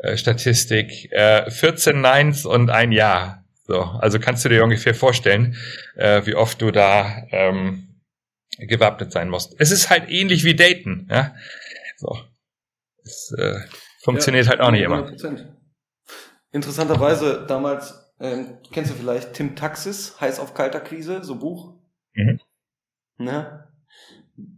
äh, 0.00 0.16
Statistik. 0.16 1.10
Äh, 1.12 1.50
14 1.50 2.00
Nines 2.00 2.46
und 2.46 2.70
ein 2.70 2.92
Ja. 2.92 3.44
So, 3.66 3.82
also 3.82 4.18
kannst 4.18 4.46
du 4.46 4.48
dir 4.48 4.64
ungefähr 4.64 4.94
vorstellen, 4.94 5.56
äh, 5.94 6.22
wie 6.24 6.34
oft 6.34 6.62
du 6.62 6.70
da 6.70 7.24
ähm, 7.32 8.00
gewappnet 8.56 9.12
sein 9.12 9.28
musst. 9.28 9.54
Es 9.58 9.70
ist 9.70 9.90
halt 9.90 10.08
ähnlich 10.08 10.44
wie 10.44 10.56
Daten, 10.56 11.06
ja. 11.10 11.34
So. 11.98 12.18
Es 13.04 13.34
äh, 13.36 13.60
funktioniert 14.08 14.46
ja, 14.46 14.52
halt 14.52 14.60
auch 14.62 14.70
nicht 14.70 14.86
100%. 14.86 15.26
immer. 15.26 15.38
Interessanterweise 16.50 17.44
damals, 17.46 18.14
ähm, 18.20 18.56
kennst 18.72 18.90
du 18.90 18.94
vielleicht 18.94 19.34
Tim 19.34 19.54
Taxis, 19.54 20.18
Heiß 20.18 20.40
auf 20.40 20.54
kalter 20.54 20.80
Krise, 20.80 21.22
so 21.22 21.36
Buch? 21.36 21.74
Mhm. 22.14 22.40
Ne? 23.18 23.68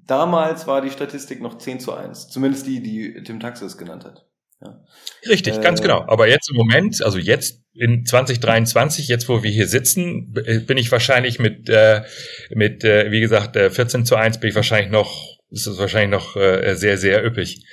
Damals 0.07 0.69
war 0.69 0.83
die 0.83 0.91
Statistik 0.91 1.41
noch 1.41 1.59
10 1.59 1.81
zu 1.81 1.93
1. 1.93 2.29
Zumindest 2.29 2.67
die, 2.67 2.81
die 2.81 3.23
Tim 3.25 3.41
Taxis 3.41 3.77
genannt 3.77 4.05
hat. 4.05 4.25
Ja. 4.63 4.85
Richtig, 5.29 5.57
äh, 5.57 5.61
ganz 5.61 5.83
genau. 5.83 6.05
Aber 6.07 6.29
jetzt 6.29 6.49
im 6.51 6.57
Moment, 6.57 7.03
also 7.03 7.19
jetzt 7.19 7.63
in 7.73 8.05
2023, 8.05 9.09
jetzt 9.09 9.29
wo 9.29 9.43
wir 9.43 9.51
hier 9.51 9.67
sitzen, 9.67 10.33
bin 10.33 10.77
ich 10.77 10.93
wahrscheinlich 10.93 11.41
mit, 11.41 11.69
äh, 11.69 12.03
mit 12.51 12.85
äh, 12.85 13.11
wie 13.11 13.21
gesagt, 13.21 13.57
äh, 13.57 13.71
14 13.71 14.05
zu 14.05 14.15
1 14.15 14.39
bin 14.39 14.51
ich 14.51 14.55
wahrscheinlich 14.55 14.93
noch, 14.93 15.39
ist 15.51 15.67
es 15.67 15.79
wahrscheinlich 15.79 16.11
noch 16.11 16.37
äh, 16.37 16.75
sehr, 16.75 16.99
sehr 16.99 17.25
üppig. 17.25 17.65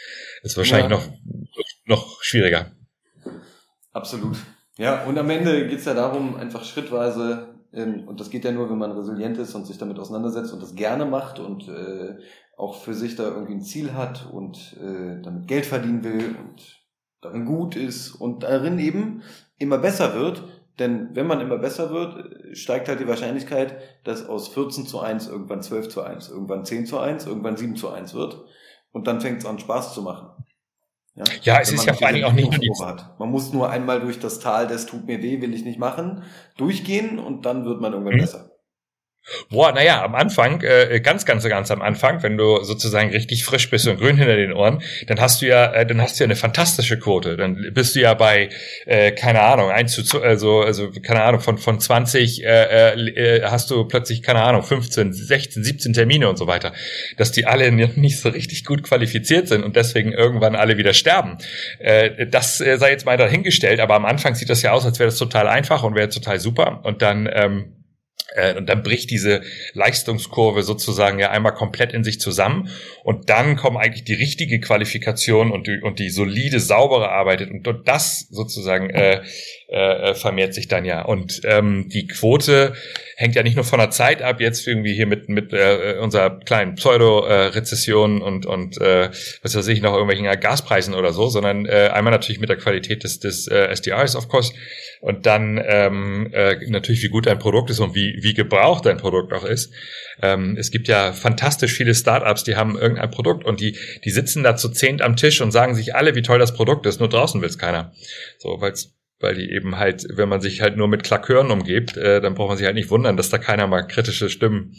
Ist 0.44 0.58
wahrscheinlich 0.58 0.90
ja. 0.90 0.98
noch, 0.98 1.08
noch 1.88 2.22
schwieriger. 2.22 2.72
Absolut. 3.94 4.38
Ja, 4.78 5.06
und 5.06 5.18
am 5.18 5.30
Ende 5.30 5.68
geht 5.68 5.80
es 5.80 5.86
ja 5.86 5.94
darum, 5.94 6.36
einfach 6.36 6.64
schrittweise, 6.64 7.56
ähm, 7.74 8.08
und 8.08 8.20
das 8.20 8.30
geht 8.30 8.46
ja 8.46 8.52
nur, 8.52 8.70
wenn 8.70 8.78
man 8.78 8.92
resilient 8.92 9.38
ist 9.38 9.56
und 9.56 9.66
sich 9.66 9.78
damit 9.78 10.00
auseinandersetzt 10.00 10.54
und 10.54 10.62
das 10.62 10.76
gerne 10.76 11.06
macht 11.06 11.40
und 11.40 11.68
äh, 11.68 12.18
auch 12.58 12.82
für 12.82 12.94
sich 12.94 13.16
da 13.16 13.24
irgendwie 13.24 13.54
ein 13.54 13.62
Ziel 13.62 13.94
hat 13.94 14.30
und 14.32 14.78
äh, 14.82 15.22
damit 15.22 15.48
Geld 15.48 15.66
verdienen 15.66 16.04
will 16.04 16.36
und 16.40 16.84
darin 17.22 17.46
gut 17.46 17.76
ist 17.76 18.12
und 18.12 18.44
darin 18.44 18.80
eben 18.80 19.24
immer 19.58 19.78
besser 19.78 20.16
wird. 20.16 20.44
Denn 20.80 21.16
wenn 21.16 21.26
man 21.26 21.42
immer 21.42 21.58
besser 21.58 21.90
wird, 21.90 22.56
steigt 22.56 22.88
halt 22.88 23.00
die 23.00 23.08
Wahrscheinlichkeit, 23.08 23.78
dass 24.04 24.28
aus 24.28 24.48
14 24.50 24.86
zu 24.86 25.00
1 25.00 25.28
irgendwann 25.28 25.64
12 25.64 25.90
zu 25.90 26.02
1, 26.04 26.30
irgendwann 26.30 26.66
10 26.66 26.86
zu 26.86 27.00
1, 27.00 27.26
irgendwann 27.26 27.58
7 27.58 27.76
zu 27.76 27.90
1 27.90 28.14
wird. 28.14 28.46
Und 28.92 29.08
dann 29.08 29.20
fängt 29.20 29.40
es 29.40 29.46
an 29.46 29.58
Spaß 29.58 29.96
zu 29.96 30.04
machen. 30.04 30.46
Ja, 31.18 31.24
ja 31.42 31.60
es 31.62 31.72
ist 31.72 31.86
ja 31.86 31.94
vor 31.94 32.08
allem 32.08 32.24
auch 32.26 32.34
nicht 32.34 32.52
nur 32.52 32.88
hat. 32.88 33.20
Man 33.20 33.30
muss 33.30 33.52
nur 33.52 33.70
einmal 33.70 34.00
durch 34.00 34.20
das 34.20 34.40
Tal, 34.40 34.68
das 34.68 34.86
tut 34.86 35.08
mir 35.08 35.22
weh, 35.24 35.42
will 35.42 35.54
ich 35.54 35.66
nicht 35.66 35.80
machen, 35.80 36.24
durchgehen 36.58 37.18
und 37.18 37.46
dann 37.46 37.66
wird 37.66 37.82
man 37.82 37.94
irgendwann 37.94 38.16
mhm. 38.16 38.22
besser. 38.22 38.47
Boah, 39.50 39.72
naja, 39.74 40.04
am 40.04 40.16
Anfang, 40.16 40.62
äh, 40.62 41.00
ganz, 41.02 41.26
ganz, 41.26 41.44
ganz 41.44 41.70
am 41.72 41.82
Anfang, 41.82 42.24
wenn 42.24 42.38
du 42.38 42.64
sozusagen 42.64 43.12
richtig 43.12 43.44
frisch 43.44 43.70
bist 43.70 43.88
und 43.88 44.00
grün 44.00 44.18
hinter 44.18 44.36
den 44.36 44.54
Ohren, 44.54 44.82
dann 45.08 45.20
hast 45.20 45.42
du 45.42 45.48
ja, 45.48 45.74
äh, 45.74 45.86
dann 45.86 46.02
hast 46.02 46.20
du 46.20 46.24
ja 46.24 46.28
eine 46.28 46.36
fantastische 46.36 46.98
Quote. 46.98 47.36
Dann 47.36 47.72
bist 47.74 47.96
du 47.96 48.00
ja 48.00 48.14
bei, 48.14 48.50
äh, 48.86 49.12
keine 49.12 49.42
Ahnung, 49.42 49.70
eins 49.70 49.94
zu, 49.94 50.22
also, 50.22 50.62
also, 50.62 50.92
keine 50.92 51.24
Ahnung, 51.24 51.42
von, 51.42 51.58
von 51.58 51.80
20 51.80 52.44
äh, 52.44 52.94
äh, 52.94 53.42
hast 53.44 53.70
du 53.70 53.86
plötzlich, 53.86 54.22
keine 54.22 54.42
Ahnung, 54.44 54.64
15, 54.64 55.12
16, 55.14 55.64
17 55.64 55.94
Termine 55.94 56.30
und 56.30 56.38
so 56.38 56.48
weiter. 56.48 56.74
Dass 57.18 57.32
die 57.32 57.46
alle 57.46 57.72
nicht 57.72 58.20
so 58.20 58.30
richtig 58.30 58.64
gut 58.66 58.84
qualifiziert 58.84 59.48
sind 59.48 59.64
und 59.64 59.76
deswegen 59.76 60.14
irgendwann 60.14 60.56
alle 60.56 60.78
wieder 60.78 60.94
sterben. 60.94 61.38
Äh, 61.80 62.28
das 62.28 62.62
äh, 62.62 62.78
sei 62.78 62.92
jetzt 62.92 63.06
mal 63.06 63.18
dahingestellt, 63.18 63.80
aber 63.80 63.96
am 63.96 64.06
Anfang 64.06 64.36
sieht 64.36 64.50
das 64.50 64.62
ja 64.62 64.72
aus, 64.72 64.86
als 64.86 65.00
wäre 65.00 65.10
das 65.10 65.18
total 65.18 65.48
einfach 65.48 65.84
und 65.84 65.96
wäre 65.96 66.10
total 66.10 66.40
super. 66.40 66.82
Und 66.84 67.02
dann, 67.02 67.30
ähm, 67.32 67.74
äh, 67.74 67.77
und 68.58 68.68
dann 68.68 68.84
bricht 68.84 69.10
diese 69.10 69.42
Leistungskurve 69.74 70.64
sozusagen 70.64 71.20
ja 71.20 71.32
einmal 71.32 71.54
komplett 71.54 71.94
in 71.94 72.04
sich 72.04 72.20
zusammen. 72.20 72.70
Und 73.04 73.30
dann 73.30 73.56
kommen 73.56 73.78
eigentlich 73.78 74.04
die 74.04 74.14
richtige 74.14 74.60
Qualifikation 74.60 75.52
und 75.52 75.68
die, 75.68 75.80
und 75.82 76.00
die 76.00 76.10
solide, 76.10 76.60
saubere 76.60 77.10
Arbeit 77.10 77.42
und 77.42 77.88
das 77.88 78.28
sozusagen 78.30 78.90
äh, 78.90 79.22
äh, 79.68 80.14
vermehrt 80.16 80.54
sich 80.54 80.68
dann 80.68 80.86
ja. 80.86 81.02
Und 81.02 81.42
ähm, 81.44 81.90
die 81.90 82.08
Quote 82.08 82.74
hängt 83.18 83.36
ja 83.36 83.44
nicht 83.44 83.56
nur 83.56 83.66
von 83.66 83.80
der 83.80 83.90
Zeit 83.90 84.22
ab, 84.22 84.40
jetzt 84.40 84.66
irgendwie 84.66 84.94
hier 84.94 85.08
mit, 85.08 85.28
mit 85.28 85.52
äh, 85.52 85.98
unserer 86.02 86.40
kleinen 86.40 86.76
Pseudo-Rezession 86.76 88.22
und, 88.22 88.46
und 88.46 88.80
äh, 88.80 89.10
was 89.42 89.56
weiß 89.56 89.68
ich, 89.68 89.82
noch 89.82 89.94
irgendwelchen 89.94 90.26
Gaspreisen 90.40 90.94
oder 90.94 91.12
so, 91.12 91.28
sondern 91.28 91.66
äh, 91.66 91.90
einmal 91.92 92.12
natürlich 92.12 92.40
mit 92.40 92.50
der 92.50 92.58
Qualität 92.58 93.04
des, 93.04 93.20
des 93.20 93.48
äh, 93.48 93.68
SDRs, 93.68 94.16
of 94.16 94.30
course, 94.30 94.54
und 95.02 95.26
dann 95.26 95.62
ähm, 95.64 96.30
äh, 96.34 96.56
natürlich, 96.70 97.04
wie 97.04 97.10
gut 97.10 97.26
dein 97.26 97.40
Produkt 97.40 97.70
ist 97.70 97.80
und 97.80 97.94
wie, 97.94 98.20
wie 98.22 98.34
gebraucht 98.34 98.86
dein 98.86 98.98
Produkt 98.98 99.34
auch 99.34 99.44
ist. 99.44 99.74
Ähm, 100.22 100.56
es 100.58 100.72
gibt 100.72 100.88
ja 100.88 101.12
fantastisch 101.12 101.74
viele 101.74 101.94
Startups, 101.94 102.44
die 102.44 102.56
haben 102.56 102.78
irgendein 102.78 103.12
Produkt 103.12 103.46
und 103.46 103.60
die, 103.60 103.78
die 104.06 104.10
sitzen 104.10 104.44
da 104.44 104.56
zu 104.56 104.70
zehnt 104.70 105.02
am 105.02 105.16
Tisch 105.16 105.42
und 105.42 105.52
sagen 105.52 105.76
sich 105.76 105.94
alle, 105.94 106.16
wie 106.16 106.22
toll 106.22 106.40
das 106.40 106.54
Produkt 106.54 106.86
ist, 106.86 107.00
nur 107.00 107.10
draußen 107.10 107.42
will 107.42 107.50
es 107.50 107.58
keiner. 107.58 107.94
So, 108.40 108.62
weil's 108.62 108.97
weil 109.20 109.36
die 109.36 109.52
eben 109.52 109.78
halt, 109.78 110.06
wenn 110.14 110.30
man 110.30 110.42
sich 110.42 110.62
halt 110.62 110.78
nur 110.78 110.88
mit 110.88 111.04
Klakören 111.04 111.52
umgibt, 111.52 111.98
äh, 111.98 112.22
dann 112.22 112.36
braucht 112.36 112.50
man 112.50 112.58
sich 112.58 112.66
halt 112.66 112.76
nicht 112.76 112.90
wundern, 112.90 113.18
dass 113.18 113.30
da 113.30 113.38
keiner 113.38 113.68
mal 113.68 113.84
kritische 113.84 114.30
Stimmen 114.30 114.76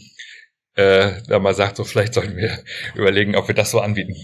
äh, 0.74 1.22
da 1.26 1.38
mal 1.40 1.54
sagt, 1.54 1.76
so 1.76 1.84
vielleicht 1.84 2.14
sollten 2.14 2.36
wir 2.36 2.58
überlegen, 2.94 3.34
ob 3.36 3.48
wir 3.48 3.54
das 3.54 3.70
so 3.70 3.80
anbieten. 3.80 4.14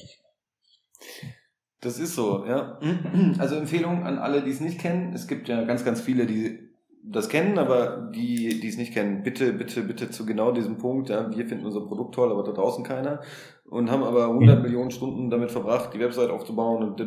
Das 1.81 1.98
ist 1.98 2.14
so, 2.14 2.46
ja. 2.46 2.81
Also 3.38 3.57
Empfehlung 3.57 4.05
an 4.05 4.18
alle, 4.18 4.42
die 4.42 4.50
es 4.50 4.61
nicht 4.61 4.81
kennen. 4.81 5.12
Es 5.12 5.27
gibt 5.27 5.48
ja 5.48 5.64
ganz, 5.64 5.85
ganz 5.85 6.00
viele, 6.00 6.27
die 6.27 6.74
das 7.07 7.29
kennen, 7.29 7.59
aber 7.59 8.11
die, 8.14 8.61
die 8.61 8.69
es 8.69 8.79
nicht 8.79 8.95
kennen, 8.95 9.23
bitte, 9.23 9.53
bitte, 9.53 9.83
bitte 9.83 10.11
zu 10.11 10.25
genau 10.25 10.53
diesem 10.53 10.79
Punkt. 10.79 11.11
Ja, 11.11 11.31
wir 11.35 11.47
finden 11.47 11.67
unser 11.67 11.83
Produkt 11.83 12.14
toll, 12.14 12.31
aber 12.31 12.43
da 12.43 12.53
draußen 12.53 12.85
keiner. 12.85 13.21
Und 13.64 13.90
haben 13.90 14.03
aber 14.03 14.27
100 14.27 14.62
Millionen 14.62 14.90
Stunden 14.90 15.31
damit 15.31 15.51
verbracht, 15.51 15.93
die 15.95 16.01
Website 16.01 16.31
aufzubauen 16.31 16.83
und 16.83 17.01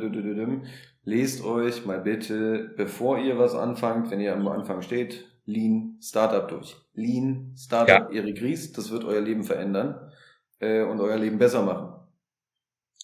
lest 1.03 1.43
euch 1.43 1.85
mal 1.85 2.01
bitte, 2.01 2.73
bevor 2.75 3.17
ihr 3.17 3.37
was 3.39 3.55
anfangt, 3.55 4.11
wenn 4.11 4.19
ihr 4.19 4.33
am 4.33 4.47
Anfang 4.47 4.81
steht, 4.81 5.25
Lean 5.45 5.97
Startup 6.01 6.47
durch. 6.47 6.75
Lean 6.93 7.53
Startup 7.57 8.11
ja. 8.11 8.21
Erik 8.21 8.41
Ries, 8.41 8.73
das 8.73 8.91
wird 8.91 9.05
euer 9.05 9.21
Leben 9.21 9.43
verändern 9.43 10.11
äh, 10.59 10.83
und 10.83 10.99
euer 10.99 11.17
Leben 11.17 11.37
besser 11.37 11.63
machen. 11.63 11.93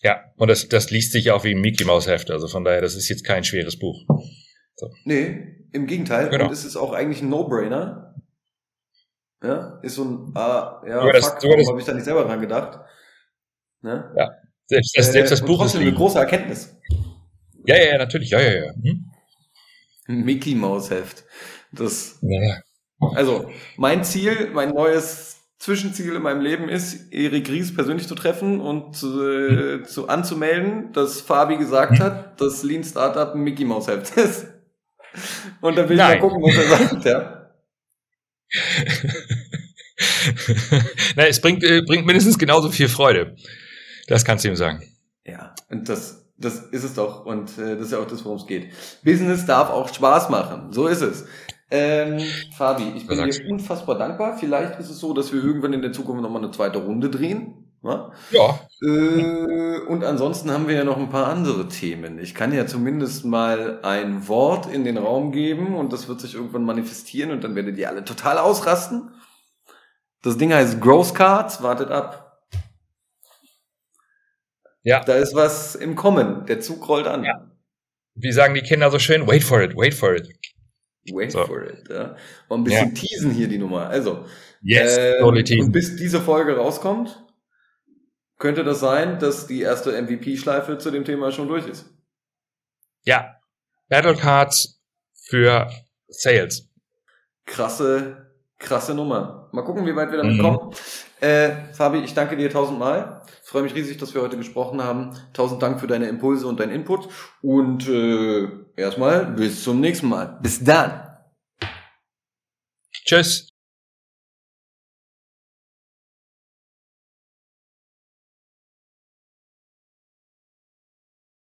Ja, 0.02 0.20
und 0.36 0.50
das, 0.50 0.68
das 0.68 0.92
liest 0.92 1.14
sich 1.14 1.32
auch 1.32 1.46
wie 1.46 1.56
ein 1.56 1.62
Mickey 1.62 1.86
Maus 1.86 2.08
Heft, 2.08 2.30
also 2.30 2.48
von 2.48 2.66
daher, 2.66 2.82
das 2.82 2.96
ist 2.96 3.08
jetzt 3.08 3.24
kein 3.24 3.46
schweres 3.46 3.80
Buch. 3.80 4.04
So. 4.76 4.90
Nee, 5.06 5.63
Im 5.74 5.88
Gegenteil, 5.88 6.30
Genau. 6.30 6.46
und 6.46 6.52
es 6.54 6.64
ist 6.66 6.76
auch 6.78 6.94
eigentlich 6.94 7.22
ein 7.22 7.30
No-Brainer. 7.30 8.16
Ja, 9.44 9.80
ist 9.82 9.96
so 9.96 10.06
ein, 10.06 10.32
ah, 10.36 10.82
ja, 10.88 11.00
Sogar 11.00 11.14
das- 11.14 11.28
fuck, 11.28 11.42
sogar 11.42 11.58
das- 11.58 11.66
warum 11.66 11.74
habe 11.74 11.80
ich 11.82 11.86
da 11.86 11.94
nicht 11.94 12.06
selber 12.06 12.24
dran 12.24 12.40
gedacht? 12.40 12.80
Ne? 13.82 14.10
Selbst 14.68 14.98
das, 14.98 15.12
selbst 15.12 15.32
das 15.34 15.42
Äh, 15.42 15.46
Buch 15.46 15.56
ist 15.66 15.72
trotzdem 15.74 15.82
eine 15.82 15.94
große 15.94 16.18
Erkenntnis. 16.20 16.74
Ja, 17.66 17.76
ja, 17.76 17.84
ja, 17.92 17.98
natürlich. 17.98 18.30
Ja, 18.30 18.40
ja, 18.40 18.66
ja. 18.66 18.72
Hm? 18.74 19.12
Ein 20.08 20.24
Mickey 20.24 20.56
Maus 20.56 20.90
Heft. 20.90 21.26
Das, 21.74 22.18
ja, 22.22 22.42
ja. 22.42 22.58
also, 23.16 23.50
mein 23.78 24.04
Ziel, 24.06 24.52
mein 24.54 24.70
neues 24.70 25.42
Zwischenziel 25.60 26.16
in 26.16 26.22
meinem 26.22 26.42
Leben 26.42 26.70
ist, 26.70 27.12
Erik 27.12 27.50
Ries 27.50 27.74
persönlich 27.74 28.08
zu 28.08 28.16
treffen 28.16 28.62
und 28.62 29.02
äh, 29.04 29.84
zu 29.84 30.08
anzumelden, 30.08 30.92
dass 30.94 31.20
Fabi 31.22 31.58
gesagt 31.58 32.00
hat, 32.00 32.40
dass 32.40 32.64
Lean 32.64 32.84
Startup 32.84 33.34
ein 33.34 33.42
Mickey 33.42 33.66
Maus 33.66 33.88
Heft 33.88 34.16
ist. 34.18 34.48
Und 35.62 35.78
dann 35.78 35.90
will 35.90 35.96
ich 35.96 36.02
Nein. 36.02 36.20
mal 36.20 36.28
gucken, 36.28 36.44
was 36.44 36.56
er 36.56 36.68
sagt, 36.68 37.06
ja. 37.06 37.44
Na, 41.16 41.28
es 41.28 41.42
bringt, 41.42 41.64
äh, 41.64 41.82
bringt 41.82 42.06
mindestens 42.06 42.38
genauso 42.38 42.70
viel 42.70 42.88
Freude. 42.88 43.36
Das 44.08 44.26
kannst 44.26 44.44
du 44.44 44.50
ihm 44.50 44.56
sagen. 44.56 44.84
Ja, 45.26 45.56
und 45.70 45.90
das, 45.90 46.26
das 46.38 46.60
ist 46.72 46.84
es 46.84 46.94
doch. 46.94 47.26
Und 47.26 47.58
äh, 47.58 47.76
das 47.76 47.88
ist 47.88 47.94
ja 47.94 48.00
auch 48.00 48.08
das, 48.08 48.24
worum 48.26 48.38
es 48.38 48.46
geht. 48.46 48.72
Business 49.04 49.46
darf 49.46 49.70
auch 49.70 49.94
Spaß 49.94 50.30
machen. 50.30 50.72
So 50.72 50.88
ist 50.88 51.02
es. 51.02 51.26
Ähm, 51.72 52.20
Fabi, 52.56 52.94
ich 52.96 53.08
bin 53.08 53.18
dir 53.18 53.50
unfassbar 53.50 53.98
dankbar. 53.98 54.38
Vielleicht 54.38 54.80
ist 54.80 54.90
es 54.90 55.00
so, 55.00 55.14
dass 55.14 55.34
wir 55.34 55.44
irgendwann 55.44 55.74
in 55.74 55.82
der 55.82 55.92
Zukunft 55.92 56.22
nochmal 56.22 56.44
eine 56.44 56.52
zweite 56.52 56.80
Runde 56.80 57.10
drehen. 57.10 57.73
Ja? 57.84 58.12
Ja, 58.32 58.60
Äh, 58.82 59.80
und 59.88 60.04
ansonsten 60.04 60.52
haben 60.52 60.68
wir 60.68 60.76
ja 60.76 60.84
noch 60.84 60.98
ein 60.98 61.10
paar 61.10 61.28
andere 61.28 61.68
Themen. 61.68 62.18
Ich 62.20 62.34
kann 62.34 62.54
ja 62.54 62.66
zumindest 62.66 63.26
mal 63.26 63.80
ein 63.84 64.28
Wort 64.28 64.72
in 64.74 64.84
den 64.86 64.98
Raum 64.98 65.32
geben 65.32 65.76
und 65.76 65.92
das 65.94 66.08
wird 66.08 66.22
sich 66.22 66.36
irgendwann 66.36 66.64
manifestieren 66.66 67.32
und 67.32 67.44
dann 67.44 67.56
werdet 67.56 67.78
ihr 67.78 67.90
alle 67.90 68.04
total 68.06 68.38
ausrasten. 68.38 69.12
Das 70.22 70.38
Ding 70.38 70.54
heißt 70.54 70.80
Growth 70.80 71.14
Cards, 71.14 71.62
wartet 71.62 71.92
ab. 71.92 72.42
ja. 74.84 75.02
Da 75.04 75.16
ist 75.16 75.36
was 75.36 75.76
im 75.76 75.96
Kommen. 75.96 76.46
Der 76.46 76.60
Zug 76.62 76.88
rollt 76.88 77.08
an. 77.08 77.24
Ja. 77.24 77.50
Wie 78.16 78.32
sagen 78.32 78.54
die 78.54 78.62
Kinder 78.62 78.92
so 78.92 79.00
schön? 79.00 79.28
Wait 79.28 79.44
for 79.44 79.62
it, 79.62 79.76
wait 79.76 79.94
for 79.94 80.14
it. 80.16 80.30
Wait 81.12 81.32
So. 81.32 81.46
for 81.46 81.64
it. 81.64 81.90
Ja. 81.90 82.16
Mal 82.48 82.58
ein 82.58 82.64
bisschen 82.64 82.96
teasen 82.96 83.32
hier 83.32 83.48
die 83.48 83.58
Nummer. 83.58 83.88
Also, 83.88 84.26
Yes, 84.62 84.98
ähm, 84.98 85.16
totally 85.20 85.62
und 85.62 85.74
bis 85.74 85.98
diese 85.98 86.22
Folge 86.22 86.56
rauskommt, 86.56 87.22
könnte 88.40 88.64
das 88.64 88.80
sein, 88.80 89.20
dass 89.20 89.48
die 89.48 89.62
erste 89.62 89.92
MVP-Schleife 90.02 90.78
zu 90.78 90.92
dem 90.92 91.06
Thema 91.06 91.32
schon 91.32 91.48
durch 91.48 91.68
ist. 91.68 91.86
Ja. 93.04 93.36
Battle 93.90 94.16
Cards 94.16 94.82
für 95.28 95.70
Sales. 96.08 96.70
Krasse, 97.46 98.32
krasse 98.60 98.94
Nummer. 98.94 99.50
Mal 99.52 99.64
gucken, 99.64 99.86
wie 99.86 99.96
weit 99.96 100.12
wir 100.12 100.18
damit 100.18 100.38
Mhm. 100.38 100.42
kommen. 100.42 100.76
Äh, 101.20 101.74
Fabi, 101.74 102.00
ich 102.00 102.14
danke 102.14 102.36
dir 102.36 102.50
tausendmal. 102.50 103.22
Ich 103.44 103.50
freue 103.50 103.64
mich 103.64 103.76
riesig, 103.76 103.98
dass 103.98 104.14
wir 104.14 104.22
heute 104.22 104.38
gesprochen 104.38 104.84
haben. 104.84 105.16
Tausend 105.34 105.62
Dank 105.62 105.80
für 105.80 105.88
deine 105.88 106.08
Impulse 106.08 106.48
und 106.48 106.60
deinen 106.60 106.72
Input. 106.72 107.08
Und 107.42 107.88
äh, 107.88 108.48
erstmal 108.76 109.26
bis 109.28 109.64
zum 109.64 109.80
nächsten 109.80 110.08
Mal. 110.10 110.40
Bis 110.42 110.64
dann. 110.64 111.08
Tschüss. 113.06 113.53